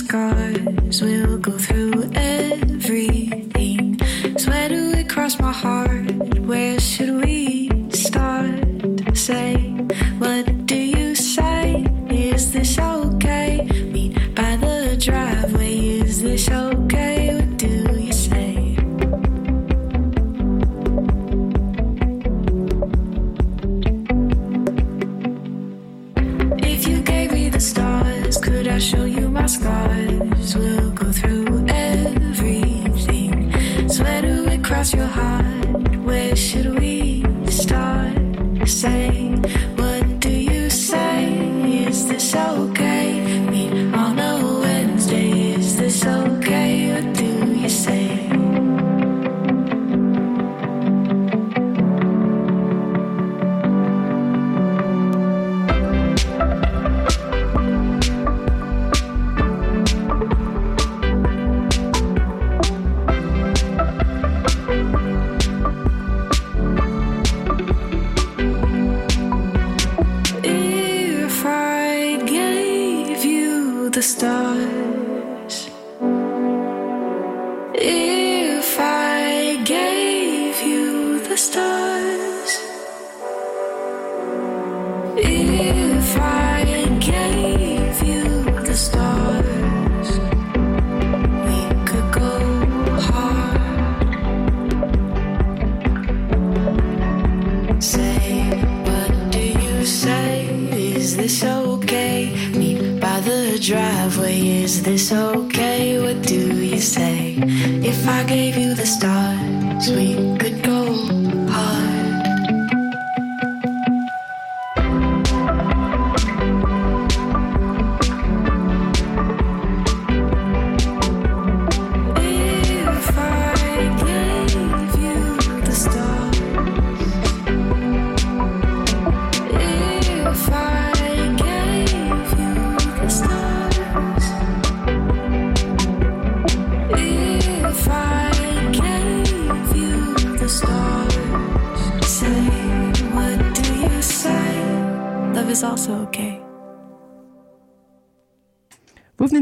[0.08, 1.02] Scars?
[1.02, 1.77] We'll go through
[101.08, 102.36] Is this okay?
[102.52, 104.64] Meet by the driveway.
[104.64, 106.02] Is this okay?
[106.02, 107.36] What do you say?
[107.82, 110.84] If I gave you the stars, we could go
[111.48, 112.17] hard.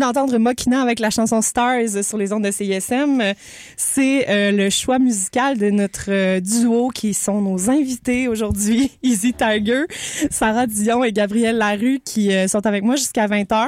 [0.06, 3.22] D'entendre Mokina avec la chanson Stars sur les ondes de CISM.
[3.78, 9.34] C'est euh, le choix musical de notre euh, duo qui sont nos invités aujourd'hui, Easy
[9.34, 9.84] Tiger,
[10.30, 13.68] Sarah Dion et Gabrielle Larue qui euh, sont avec moi jusqu'à 20h.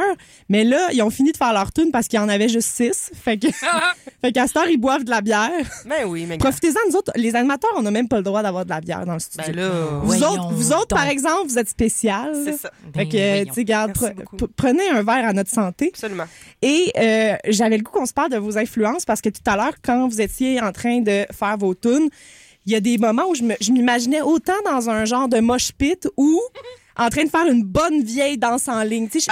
[0.49, 2.69] Mais là, ils ont fini de faire leur tune parce qu'il y en avait juste
[2.69, 3.11] six.
[3.13, 3.47] Fait que,
[4.21, 5.49] fait qu'à cette heure, ils boivent de la bière.
[5.85, 6.37] Ben oui, mais.
[6.37, 9.05] Profitez-en, nous autres, les animateurs, on n'a même pas le droit d'avoir de la bière
[9.05, 9.53] dans le studio.
[9.53, 9.69] Ben là.
[10.03, 12.31] vous autres, vous autres, par exemple, vous êtes spécial.
[12.45, 12.71] C'est ça.
[12.93, 13.45] Fait Ben, que, voyons.
[13.45, 15.89] tu sais, garde, pre- prenez un verre à notre santé.
[15.93, 16.25] Absolument.
[16.61, 19.55] Et euh, j'avais le goût qu'on se parle de vos influences parce que tout à
[19.55, 22.09] l'heure, quand vous étiez en train de faire vos tunes,
[22.65, 25.39] il y a des moments où je me- je m'imaginais autant dans un genre de
[25.39, 26.41] mosh pit ou
[26.99, 29.07] en train de faire une bonne vieille danse en ligne.
[29.07, 29.31] Tu sais,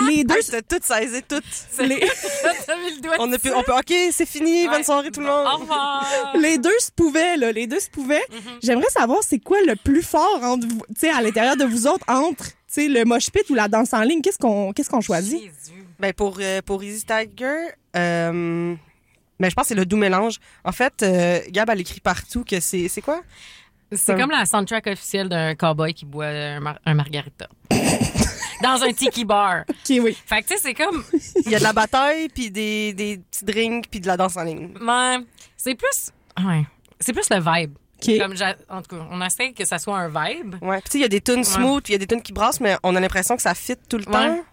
[0.00, 1.42] les, les deux, Hey, t'as tout saisi, tout.
[1.82, 2.00] les,
[2.66, 3.72] T'as mis le doigt On, a pu, on peut.
[3.74, 4.62] OK, c'est fini.
[4.64, 4.68] Ouais.
[4.70, 5.46] Bonne soirée, tout le monde.
[5.46, 6.06] Au revoir.
[6.40, 7.52] les deux se pouvaient, là.
[7.52, 8.24] Les deux se pouvaient.
[8.62, 11.86] J'aimerais savoir c'est quoi le plus fort entre vous, tu sais, à l'intérieur de vous
[11.86, 14.22] autres, entre, tu sais, le mosh pit ou la danse en ligne?
[14.22, 15.38] Qu'est-ce qu'on, qu'est-ce qu'on choisit?
[15.38, 15.84] Jésus.
[15.98, 18.74] Ben pour, euh, pour Easy Tiger, euh,
[19.40, 20.36] ben je pense que c'est le doux mélange.
[20.64, 22.88] En fait, euh, Gab, elle écrit partout que c'est.
[22.88, 23.22] C'est quoi?
[23.92, 27.48] C'est comme la soundtrack officielle d'un cowboy qui boit un, mar- un margarita.
[28.62, 29.64] Dans un tiki bar.
[29.68, 30.16] OK, oui.
[30.26, 31.04] Fait que tu sais, c'est comme.
[31.44, 34.36] Il y a de la bataille, puis des, des petits drinks, puis de la danse
[34.36, 34.72] en ligne.
[34.80, 35.18] Ouais,
[35.56, 36.10] c'est plus.
[36.44, 36.64] Ouais.
[36.98, 37.74] C'est plus le vibe.
[38.02, 38.18] OK.
[38.18, 38.34] Comme
[38.70, 40.56] en tout cas, on essaie que ça soit un vibe.
[40.62, 40.80] Ouais.
[40.80, 42.22] Puis tu sais, il y a des tunes smooth, puis il y a des tunes
[42.22, 44.12] qui brassent, mais on a l'impression que ça fit tout le Ouais.
[44.12, 44.44] temps.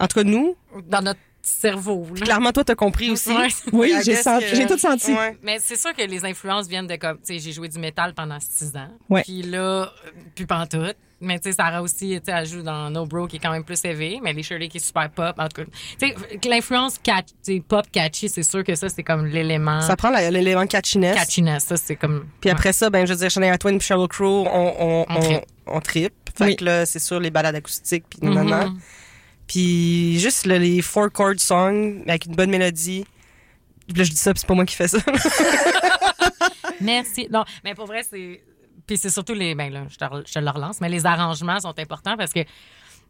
[0.00, 0.56] En tout cas, nous.
[0.88, 2.06] Dans notre cerveau.
[2.14, 2.20] là.
[2.24, 3.30] Clairement, toi, t'as compris aussi.
[3.30, 3.48] Ouais.
[3.72, 5.12] Oui, j'ai guess senti- que- j'ai tout senti.
[5.12, 5.36] Ouais.
[5.42, 8.14] Mais c'est sûr que les influences viennent de comme, tu sais, j'ai joué du métal
[8.14, 8.88] pendant six ans.
[9.10, 9.22] Ouais.
[9.22, 9.86] Puis là, euh,
[10.34, 10.96] plus pantoute.
[11.20, 13.50] Mais tu sais, Sarah aussi, tu sais, elle joue dans No Bro qui est quand
[13.52, 15.34] même plus élevé, mais les Shirley qui est super pop.
[15.38, 17.28] En tout cas, tu sais, l'influence catch,
[17.68, 21.14] pop catchy, c'est sûr que ça, c'est comme l'élément Ça prend l'élément catchiness.
[21.14, 21.64] catchiness.
[21.64, 22.26] Ça, c'est comme.
[22.40, 25.40] Puis après ça, ben, je veux dire, Shania Twain puis Sheryl Crow, on, on, On
[25.76, 26.14] on, trippe.
[26.36, 26.56] Fait Oui.
[26.56, 28.70] que là, c'est sûr, les balades acoustiques, puis nanana.
[29.46, 33.04] Puis juste là, les four chord songs avec une bonne mélodie.
[33.86, 34.98] Puis là, je dis ça, puis c'est pas moi qui fais ça.
[36.80, 37.28] Merci.
[37.30, 38.42] Non, mais pour vrai, c'est.
[38.86, 39.54] Puis c'est surtout les.
[39.54, 42.40] Ben là, je te, je te le relance, mais les arrangements sont importants parce que.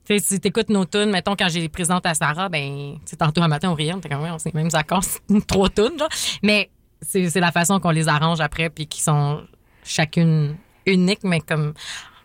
[0.07, 3.41] Tu si t'écoutes nos tunes, mettons, quand j'ai les présente à Sarah, ben, tu tantôt
[3.41, 6.11] un matin, on riait, on était comme, ouais, on sait même c'est trois tunes, genre.
[6.43, 6.69] Mais
[7.01, 9.43] c'est la façon qu'on les arrange après, puis qui sont
[9.83, 11.73] chacune uniques, mais comme.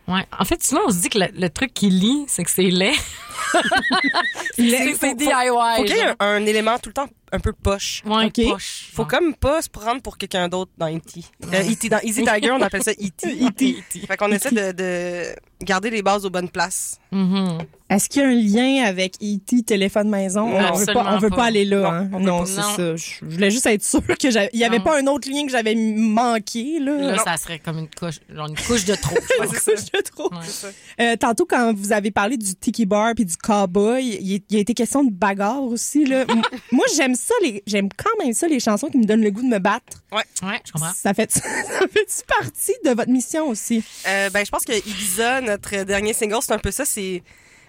[0.08, 0.26] Ouais.
[0.38, 2.62] En fait, souvent, on se dit que le, le truc qui lit, c'est que c'est
[2.70, 2.92] laid.
[4.56, 5.28] c'est c'est DIY.
[5.76, 8.02] Faut qu'il y ait un, un élément tout le temps un peu poche.
[8.04, 8.88] Ouais, poche.
[8.92, 11.20] Faut comme pas se prendre pour quelqu'un d'autre dans E.T.
[11.44, 11.88] Euh, E.T.
[11.88, 13.70] Dans Easy Tiger, on appelle ça E E.T.
[13.78, 14.00] E.T.
[14.06, 16.99] Fait qu'on essaie de, de garder les bases aux bonnes places.
[17.12, 17.58] Mhm.
[17.88, 19.64] Est-ce qu'il y a un lien avec E.T.
[19.64, 20.48] téléphone maison?
[20.48, 21.36] Non, on veut pas, on veut pas.
[21.36, 21.80] pas aller là.
[21.80, 22.20] Non, hein?
[22.20, 22.94] Non, c'est ça.
[22.94, 24.84] Je voulais juste être sûre qu'il n'y avait Non.
[24.84, 26.78] pas un autre lien que j'avais manqué.
[26.78, 26.96] Là.
[26.96, 29.16] Là, ça serait comme une couche, genre une couche de trop.
[29.40, 29.46] Ouais.
[30.36, 30.70] Ouais.
[31.00, 34.60] Euh, tantôt, quand vous avez parlé du tiki bar puis du cowboy, il, il a
[34.60, 36.04] été question de bagarre aussi.
[36.04, 36.24] Là.
[36.72, 39.42] Moi, j'aime ça, les, j'aime quand même ça, les chansons qui me donnent le goût
[39.42, 40.02] de me battre.
[40.12, 40.22] Ouais,
[40.64, 40.92] je comprends.
[40.94, 41.40] Ça fait, ça
[41.90, 43.82] fait partie de votre mission aussi?
[44.06, 46.84] Euh, ben, je pense que Ibiza, notre dernier single, c'est un peu ça.
[46.84, 46.99] C'est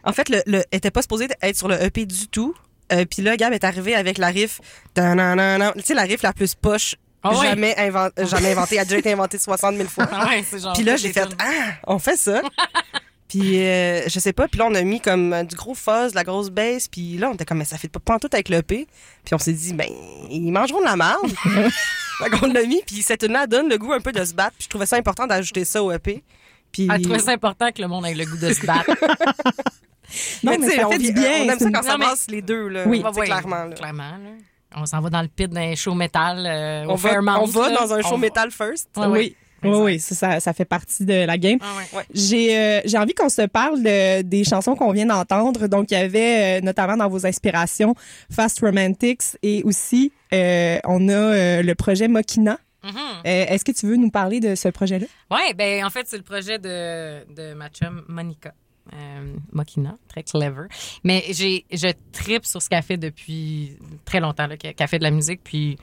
[0.04, 2.56] en fait, le, le était pas supposé être sur le EP du tout.
[2.92, 4.60] Euh, Puis là, Gab est arrivé avec la riff,
[4.96, 7.48] tu sais, la riff la plus poche Ah ouais.
[7.48, 8.76] jamais, invent- jamais inventée.
[8.76, 10.08] Elle a déjà été inventée 60 000 fois.
[10.12, 10.44] Ah ouais.
[10.74, 12.42] Puis là, j'ai fait ah, on fait ça.
[13.30, 14.48] puis euh, je sais pas.
[14.50, 16.90] Puis là, on a mis comme du gros fuzz, de la grosse bass.
[16.90, 18.88] Puis là, on était comme mais ça fait pas tout avec le EP.
[19.24, 19.88] Puis on s'est dit ben
[20.30, 21.32] ils mangeront de la merde.
[22.20, 22.82] fait qu'on l'a mis.
[22.86, 24.56] Puis cette tune-là donne le goût un peu de se battre.
[24.58, 26.22] Puis je trouvais ça important d'ajouter ça au EP.
[26.72, 28.90] Puis Elle trouvait ça important que le monde ait le goût de se battre.
[30.44, 31.32] Non, mais, ça on fait du bien.
[31.46, 32.84] On aime c'est ça quand ça passe les deux là.
[32.86, 33.02] Oui.
[33.02, 33.64] Clairement.
[33.64, 33.76] là.
[33.76, 34.32] Clairement, là.
[34.76, 37.40] On s'en va dans le pit d'un show métal euh, On au va, Fairmount.
[37.42, 37.78] on va là.
[37.80, 38.90] dans un show On va- metal first.
[38.98, 39.36] Oui.
[39.64, 41.60] Oui, ça, ça, ça fait partie de la game.
[41.62, 42.04] Ah ouais.
[42.14, 45.68] J'ai euh, j'ai envie qu'on se parle de- des chansons qu'on vient d'entendre.
[45.68, 47.94] Donc, il y avait euh, notamment dans vos inspirations
[48.30, 52.58] Fast Romantics et aussi euh, on a euh, le projet Mokina.
[52.84, 52.92] Mhm.
[52.98, 55.06] Euh, Est-ce que tu veux nous parler de ce projet-là?
[55.30, 58.54] Ouais, ben en fait, c'est le projet de, de ma chum Monica.
[58.94, 60.68] Euh, Mokina, très clever.
[61.04, 65.12] Mais j'ai je tripe sur ce qu'elle fait depuis très longtemps, qu'elle fait de la
[65.12, 65.42] musique.
[65.44, 65.78] Puis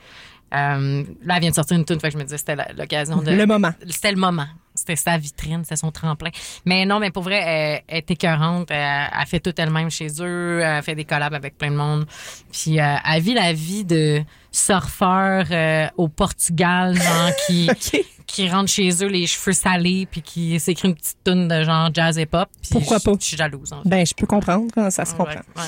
[0.53, 3.21] euh, là, elle vient de sortir une tune, fait que je me disais c'était l'occasion
[3.21, 3.31] de.
[3.31, 3.71] Le moment.
[3.87, 4.47] C'était le moment.
[4.79, 6.29] C'était sa vitrine, c'était son tremplin.
[6.65, 8.71] Mais non, mais pour vrai, elle, elle est écœurante.
[8.71, 10.61] Elle, elle fait tout elle-même chez eux.
[10.63, 12.05] Elle fait des collabs avec plein de monde.
[12.51, 14.21] Puis euh, elle vit la vie de
[14.51, 18.01] surfeur euh, au Portugal, genre qui OK.
[18.27, 21.89] qui rentre chez eux les cheveux salés puis qui s'écrit une petite tune de genre
[21.93, 22.47] jazz et pop.
[22.61, 23.13] Puis Pourquoi je- pas?
[23.19, 23.73] Je suis jalouse.
[23.73, 23.89] En fait.
[23.89, 24.67] Ben, je peux comprendre.
[24.91, 25.33] Ça se comprend.
[25.55, 25.63] Ouais.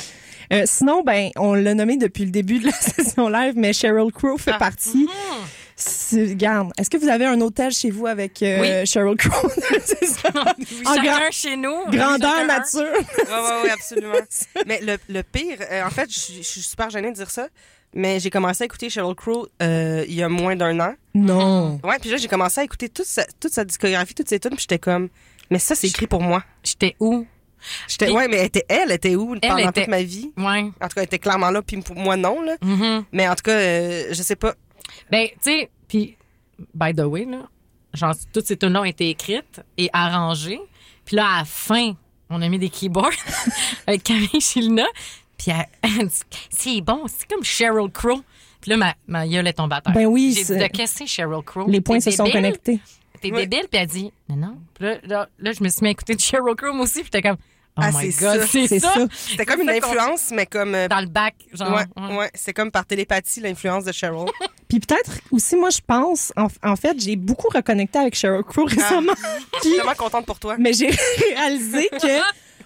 [0.54, 4.12] Euh, sinon, ben, on l'a nommé depuis le début de la session live, mais Sheryl
[4.12, 4.58] Crow fait Ah.
[4.60, 4.98] partie.
[5.06, 5.08] Mhm.
[5.76, 8.86] C'est- Regarde, est-ce que vous avez un hôtel chez vous avec euh, Oui.
[8.88, 9.50] Sheryl Crow?
[10.86, 11.86] Chacun chez nous.
[11.90, 12.86] grandeur nature.
[12.98, 14.14] Oui, oui, oui, absolument.
[14.68, 17.48] mais le, le pire, euh, en fait, je suis- super gênée de dire ça,
[17.94, 20.94] mais j'ai commencé à écouter Sheryl Crow euh, il y a moins d'un an.
[21.14, 21.80] Non.
[21.84, 24.52] Ouais, puis là, j'ai commencé à écouter toute sa, toute sa discographie, toutes ses tunes,
[24.52, 25.10] puis j'étais comme,
[25.50, 26.44] mais ça, c'est écrit pour moi.
[26.64, 27.26] J'étais où?
[27.88, 30.32] J'étais, ouais, mais elle était, elle était où pendant était- toute ma vie?
[30.38, 30.64] Ouais.
[30.82, 32.56] En tout cas, elle était clairement là, puis pour moi, non, là.
[32.62, 33.04] Mhm.
[33.12, 34.56] Mais en tout cas, euh, je sais pas.
[35.12, 36.18] Ben, tu sais, puis,
[36.74, 37.48] by the way, là,
[37.94, 40.62] genre, toutes ces tunes-là ont été écrites et arrangées.
[41.06, 41.94] Puis là, à la fin,
[42.30, 43.12] on a mis des keyboards
[43.88, 44.86] avec Camille Chilina.
[45.38, 45.66] Puis elle,
[46.00, 48.22] elle dit, c'est bon, c'est comme Sheryl Crow.
[48.62, 49.94] Puis là, ma, ma gueule est tombée à terre.
[49.94, 51.68] Ben oui, J'ai dit, de qu'est-ce que c'est Sheryl Crow?
[51.68, 52.42] Les points T'es se sont débile?
[52.42, 52.80] connectés.
[53.20, 53.46] T'es Ouais.
[53.48, 53.68] débile?
[53.72, 54.58] Puis elle dit, non, non.
[54.76, 57.00] Puis là, là, là, je me suis mis à écouter de Sheryl Crow, moi aussi.
[57.02, 57.38] Puis j'étais comme,
[57.78, 58.48] oh Ah, my c'est God, ça.
[58.48, 58.94] c'est C'est ça.
[58.94, 59.00] ça.
[59.12, 60.76] C'était comme une influence, mais comme.
[60.76, 61.74] euh, Dans le bac, genre.
[61.74, 62.18] ouais, ouais.
[62.18, 64.26] ouais, c'est comme par télépathie, l'influence de Sheryl.
[64.68, 68.66] Puis peut-être aussi, moi, je pense, en, en fait, j'ai beaucoup reconnecté avec Sheryl Crow
[68.66, 69.14] récemment.
[69.62, 70.56] Je suis tellement contente pour toi.
[70.58, 70.90] mais j'ai
[71.36, 72.20] réalisé que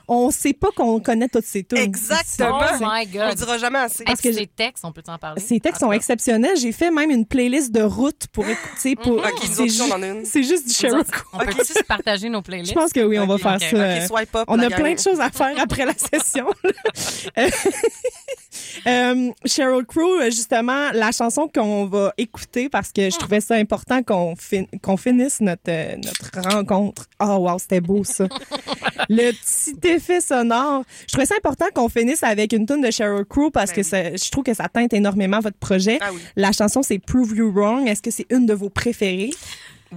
[0.07, 1.77] on sait pas qu'on connaît toutes ces tunes.
[1.77, 2.59] Exactement.
[2.61, 3.35] Oh my On God.
[3.35, 4.03] dira jamais assez.
[4.03, 5.41] Est-ce que que les textes, on peut t'en parler?
[5.41, 6.57] Ces textes sont exceptionnels.
[6.57, 8.95] J'ai fait même une playlist de route pour écouter.
[8.95, 9.17] Pour...
[9.17, 11.29] Ok, nous c'est, on ju- juste du Crow.
[11.33, 12.73] On peut-tu se partager nos playlists?
[12.73, 13.67] Je pense que oui, on va faire ça.
[13.97, 14.45] Ok, swipe up.
[14.47, 14.79] On a gang.
[14.79, 16.47] plein de choses à faire après la session.
[18.87, 23.41] Euh, euh, Sheryl Crow, euh, justement, la chanson qu'on va écouter parce que je trouvais
[23.41, 27.05] ça important qu'on fin- qu'on finisse notre, euh, notre rencontre.
[27.19, 28.25] Oh wow, c'était beau ça.
[29.09, 30.83] Le petit effet sonore.
[31.07, 33.81] Je trouvais ça important qu'on finisse avec une tune de Sheryl Crow parce Ben que
[33.81, 33.85] oui.
[33.87, 35.97] ça- je trouve que ça teinte énormément votre projet.
[36.01, 36.19] Ah oui.
[36.35, 37.87] La chanson, c'est Prove You Wrong.
[37.87, 39.31] Est-ce que c'est une de vos préférées?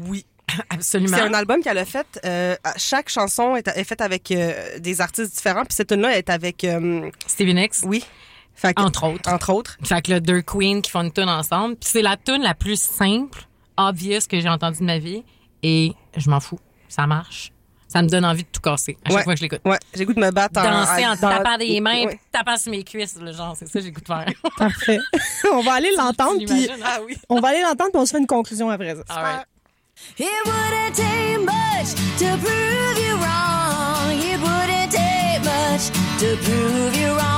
[0.09, 0.25] Oui.
[0.71, 1.17] Absolument.
[1.17, 2.07] C'est un album qu'elle a fait.
[2.25, 5.65] euh, chaque chanson est, est faite avec euh, des artistes différents.
[5.65, 6.65] Puis cette tune-là est avec.
[6.65, 8.03] euh, Stevie Nicks, oui.
[8.61, 9.33] Fait que- entre autres.
[9.33, 9.77] Entre autres.
[9.85, 11.77] Fait que là, deux queens qui font une tune ensemble.
[11.77, 13.47] Puis c'est la tune la plus simple,
[13.77, 15.23] obvious que j'ai entendue de ma vie.
[15.63, 16.59] Et je m'en fous.
[16.89, 17.53] Ça marche.
[17.87, 19.25] Ça me donne envie de tout casser à chaque Ouais.
[19.25, 19.61] fois que je l'écoute.
[19.65, 20.65] Ouais, j'ai goût de me battre en.
[20.65, 22.21] Danser en dans- tapant des mains, Ouais.
[22.31, 24.27] tapant sur mes cuisses, là, genre, c'est ça que j'ai goût de faire.
[24.59, 24.99] Parfait.
[25.53, 26.77] on va aller l'entendre puis hein?
[26.85, 27.17] Ah oui.
[27.31, 29.03] on va aller l'entendre puis on se fait une conclusion après ça.
[29.09, 29.47] All right.
[30.19, 34.13] It wouldn't take much to prove you wrong.
[34.21, 35.91] It wouldn't take much
[36.21, 37.38] to prove you wrong.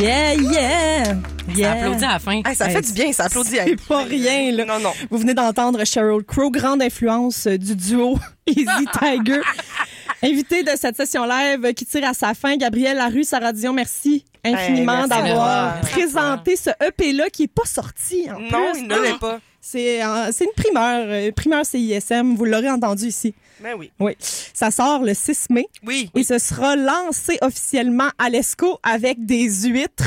[0.00, 1.04] Yeah, yeah!
[1.04, 1.14] Ça
[1.54, 1.72] yeah.
[1.72, 2.40] applaudit à la fin.
[2.44, 3.50] Hey, ça Hey, fait du bien, ça applaudit.
[3.62, 4.64] C'est pas rien, là.
[4.64, 4.92] Non, non.
[5.10, 8.64] Vous venez d'entendre Sheryl Crow, grande influence euh, du duo Easy
[8.98, 9.40] Tiger.
[10.22, 14.24] Invité de cette session live qui tire à sa fin, Gabriel Larue, Sarah Dion, merci
[14.44, 18.80] infiniment Hey, merci d'avoir présenté ce EP-là qui est pas sorti en Non, plus.
[18.80, 19.38] il ne l'est pas.
[19.60, 23.34] C'est euh, c'est une primeur, euh, primeur CISM, vous l'aurez entendu ici.
[23.62, 23.90] Ben oui.
[24.00, 24.16] Oui.
[24.20, 26.10] Ça sort le 6 mai Oui.
[26.14, 30.04] et ce sera lancé officiellement à l'ESCO avec des huîtres.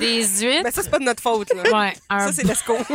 [0.00, 0.62] Des huîtres?
[0.64, 1.62] Mais ça, c'est pas de notre faute, là.
[1.62, 2.76] Ouais, un Ça, c'est l'ESCO.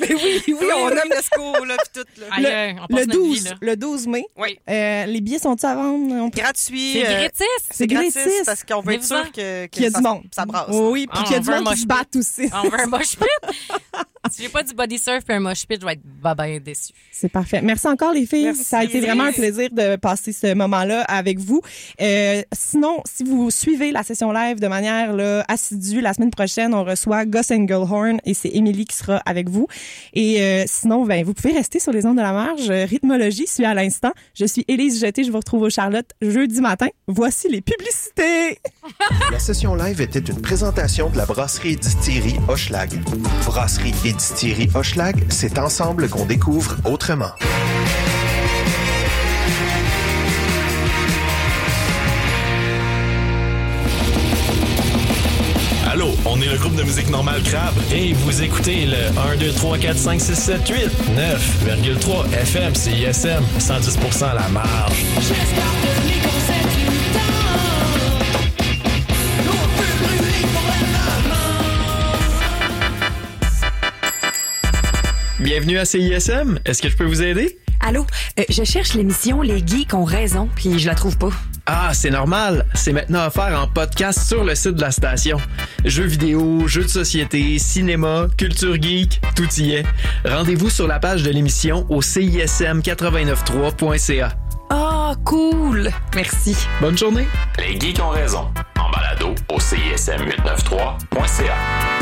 [0.00, 2.26] Mais oui, oui, on aime l'ESCO, là, puis tout, là.
[2.32, 3.50] Aïe, aïe, on le vie, 12, là.
[3.60, 4.24] le 12 mai.
[4.36, 4.58] Oui.
[4.68, 6.14] Euh, les billets sont-ils à vendre?
[6.14, 6.92] On peut- Gratuit.
[6.94, 7.46] C'est euh, gratis.
[7.70, 8.32] C'est gratis gratis.
[8.46, 10.22] parce qu'on veut être sûr que, que Qu'il y a ça, du monde.
[10.34, 10.66] ça brasse.
[10.70, 12.48] Oui, puis Ah, qu'il y a du monde qui se battent aussi.
[12.52, 13.28] On veut un mosh pit.
[14.30, 16.58] si j'ai pas du body surf et un mosh pit, je vais être bah ben
[16.60, 16.92] déçu.
[17.12, 17.60] C'est parfait.
[17.62, 18.44] Merci encore, les filles.
[18.44, 18.64] Merci.
[18.64, 21.60] Ça a été vraiment un plaisir de passer ce moment-là avec vous.
[22.00, 26.74] Euh, sinon, si vous suivez la session live de manière là, assidue, la semaine prochaine,
[26.74, 29.66] on reçoit Gus Engelhorn et c'est Émilie qui sera avec vous.
[30.12, 32.70] Et euh, sinon, ben, vous pouvez rester sur les ondes de la marge.
[32.70, 34.12] Rythmologie suit à l'instant.
[34.34, 35.24] Je suis Élise Jeté.
[35.24, 36.88] Je vous retrouve au Charlotte jeudi matin.
[37.06, 38.58] Voici les publicités.
[39.30, 42.90] La session live était une présentation de la brasserie et distillerie Hochelag.
[43.44, 47.32] Brasserie et distillerie Hochelag, c'est ensemble qu'on découvre autrement.
[56.54, 60.20] Le groupe de musique normale Crabe et vous écoutez le 1, 2, 3, 4, 5,
[60.20, 60.76] 6, 7, 8,
[61.16, 65.04] 9,3 FM CISM, 110% à la marge.
[75.40, 77.58] Bienvenue à CISM, est-ce que je peux vous aider?
[77.86, 78.06] Allô,
[78.38, 81.28] euh, je cherche l'émission Les Geeks ont raison, puis je la trouve pas.
[81.66, 82.64] Ah, c'est normal.
[82.72, 85.36] C'est maintenant offert en podcast sur le site de la station.
[85.84, 89.84] Jeux vidéo, jeux de société, cinéma, culture geek, tout y est.
[90.24, 94.32] Rendez-vous sur la page de l'émission au cism893.ca.
[94.70, 95.90] Ah, cool!
[96.14, 96.56] Merci.
[96.80, 97.26] Bonne journée.
[97.58, 98.48] Les geeks ont raison.
[98.80, 101.93] En balado au CISM893.ca.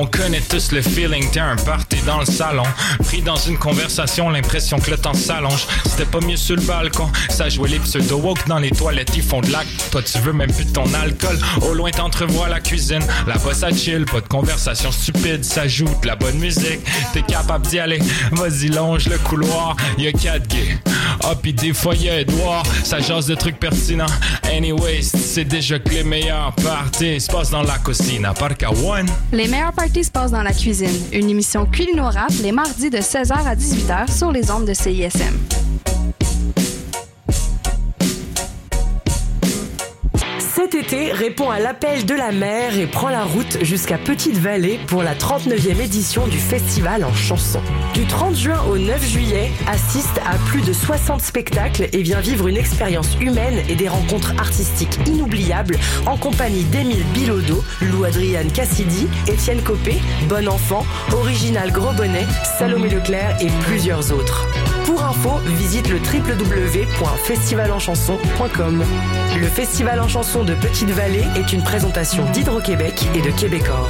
[0.00, 2.62] On connaît tous le feeling, t'es un party dans le salon.
[3.04, 5.66] Pris dans une conversation, l'impression que le temps s'allonge.
[5.86, 9.40] C'était pas mieux sur le balcon, ça jouait les pseudo-woke dans les toilettes, ils font
[9.40, 9.68] de l'acte.
[9.90, 11.36] Toi, tu veux même plus de ton alcool.
[11.62, 13.02] Au loin, t'entrevois la cuisine.
[13.26, 16.78] Là-bas, ça chill, pas de conversation stupide, ça joue de la bonne musique.
[17.12, 17.98] T'es capable d'y aller,
[18.30, 19.74] vas-y, longe le couloir.
[19.98, 20.78] Y'a quatre gays.
[21.24, 24.06] Ah, pis des fois, y'a Edouard, ça jase de trucs pertinents.
[24.44, 28.26] Anyways, c'est déjà que les meilleurs parties se passent dans la cuisine.
[28.58, 29.06] Qu'à one.
[29.32, 30.88] Les meilleurs parties se passent dans la cuisine.
[31.12, 35.36] Une émission culinorable les mardis de 16h à 18h sur les ondes de CISM.
[40.70, 45.02] Cet été, réponds à l'appel de la mer et prends la route jusqu'à Petite-Vallée pour
[45.02, 47.62] la 39e édition du festival en chanson.
[47.94, 52.48] Du 30 juin au 9 juillet, assiste à plus de 60 spectacles et viens vivre
[52.48, 59.08] une expérience humaine et des rencontres artistiques inoubliables en compagnie d'Émile Bilodeau, Lou Adriane Cassidy,
[59.26, 59.94] Étienne Copé,
[60.28, 62.26] Bon Enfant, Original Gros Bonnet,
[62.58, 64.46] Salomé Leclerc et plusieurs autres.
[64.88, 68.82] Pour info, visite le www.festivalenchanson.com.
[69.38, 73.88] Le Festival en chanson de Petite-Vallée est une présentation d'Hydro-Québec et de Québecor.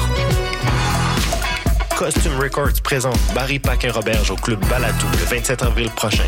[1.96, 6.26] Costume Records présente Barry Paquin-Roberge au Club Balatou le 27 avril prochain.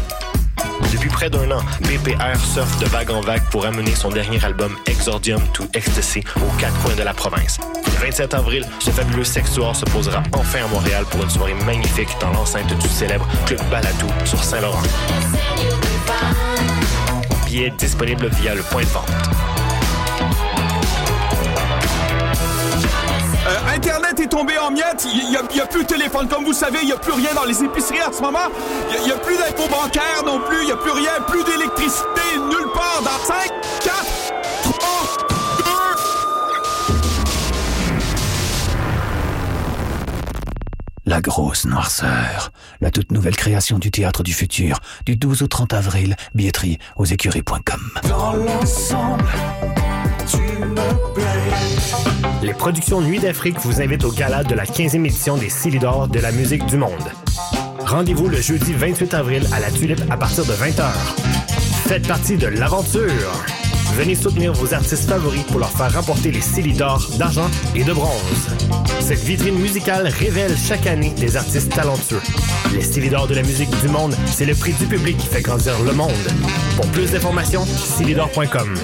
[0.91, 4.75] Depuis près d'un an, BPR surfe de vague en vague pour amener son dernier album
[4.87, 7.59] Exordium to Ecstasy aux quatre coins de la province.
[7.85, 12.09] Le 27 avril, ce fabuleux sexuor se posera enfin à Montréal pour une soirée magnifique
[12.19, 14.83] dans l'enceinte du célèbre Club Balatou sur Saint-Laurent.
[17.45, 19.50] Billets disponibles via le point de vente.
[23.81, 25.07] Internet est tombé en miettes.
[25.07, 26.29] Il n'y a, y a plus de téléphone.
[26.29, 28.51] Comme vous savez, il n'y a plus rien dans les épiceries en ce moment.
[28.95, 30.59] Il n'y a, plus d'impôts bancaires non plus.
[30.61, 31.13] Il n'y a plus rien.
[31.27, 33.01] Plus d'électricité nulle part.
[33.03, 33.51] Dans 5,
[33.83, 34.05] 4,
[34.65, 34.81] 3,
[35.65, 35.65] 2.
[41.07, 42.53] La grosse noirceur,
[42.83, 47.07] la toute nouvelle création du théâtre du futur, du 12 au 30 avril, billetterie aux
[47.07, 47.81] écuries.com.
[48.07, 49.25] Dans l'ensemble,
[50.27, 51.80] tu me plais.
[52.43, 56.19] Les productions Nuit d'Afrique vous invitent au gala de la 15e édition des Célidors de
[56.21, 57.13] la musique du monde.
[57.85, 60.85] Rendez-vous le jeudi 28 avril à la Tulipe à partir de 20h.
[61.87, 63.45] Faites partie de l'aventure.
[63.95, 68.49] Venez soutenir vos artistes favoris pour leur faire remporter les Célidors d'argent et de bronze.
[69.01, 72.23] Cette vitrine musicale révèle chaque année des artistes talentueux.
[72.73, 75.75] Les Célidors de la musique du monde, c'est le prix du public qui fait grandir
[75.85, 76.11] le monde.
[76.77, 78.75] Pour plus d'informations, silidor.com.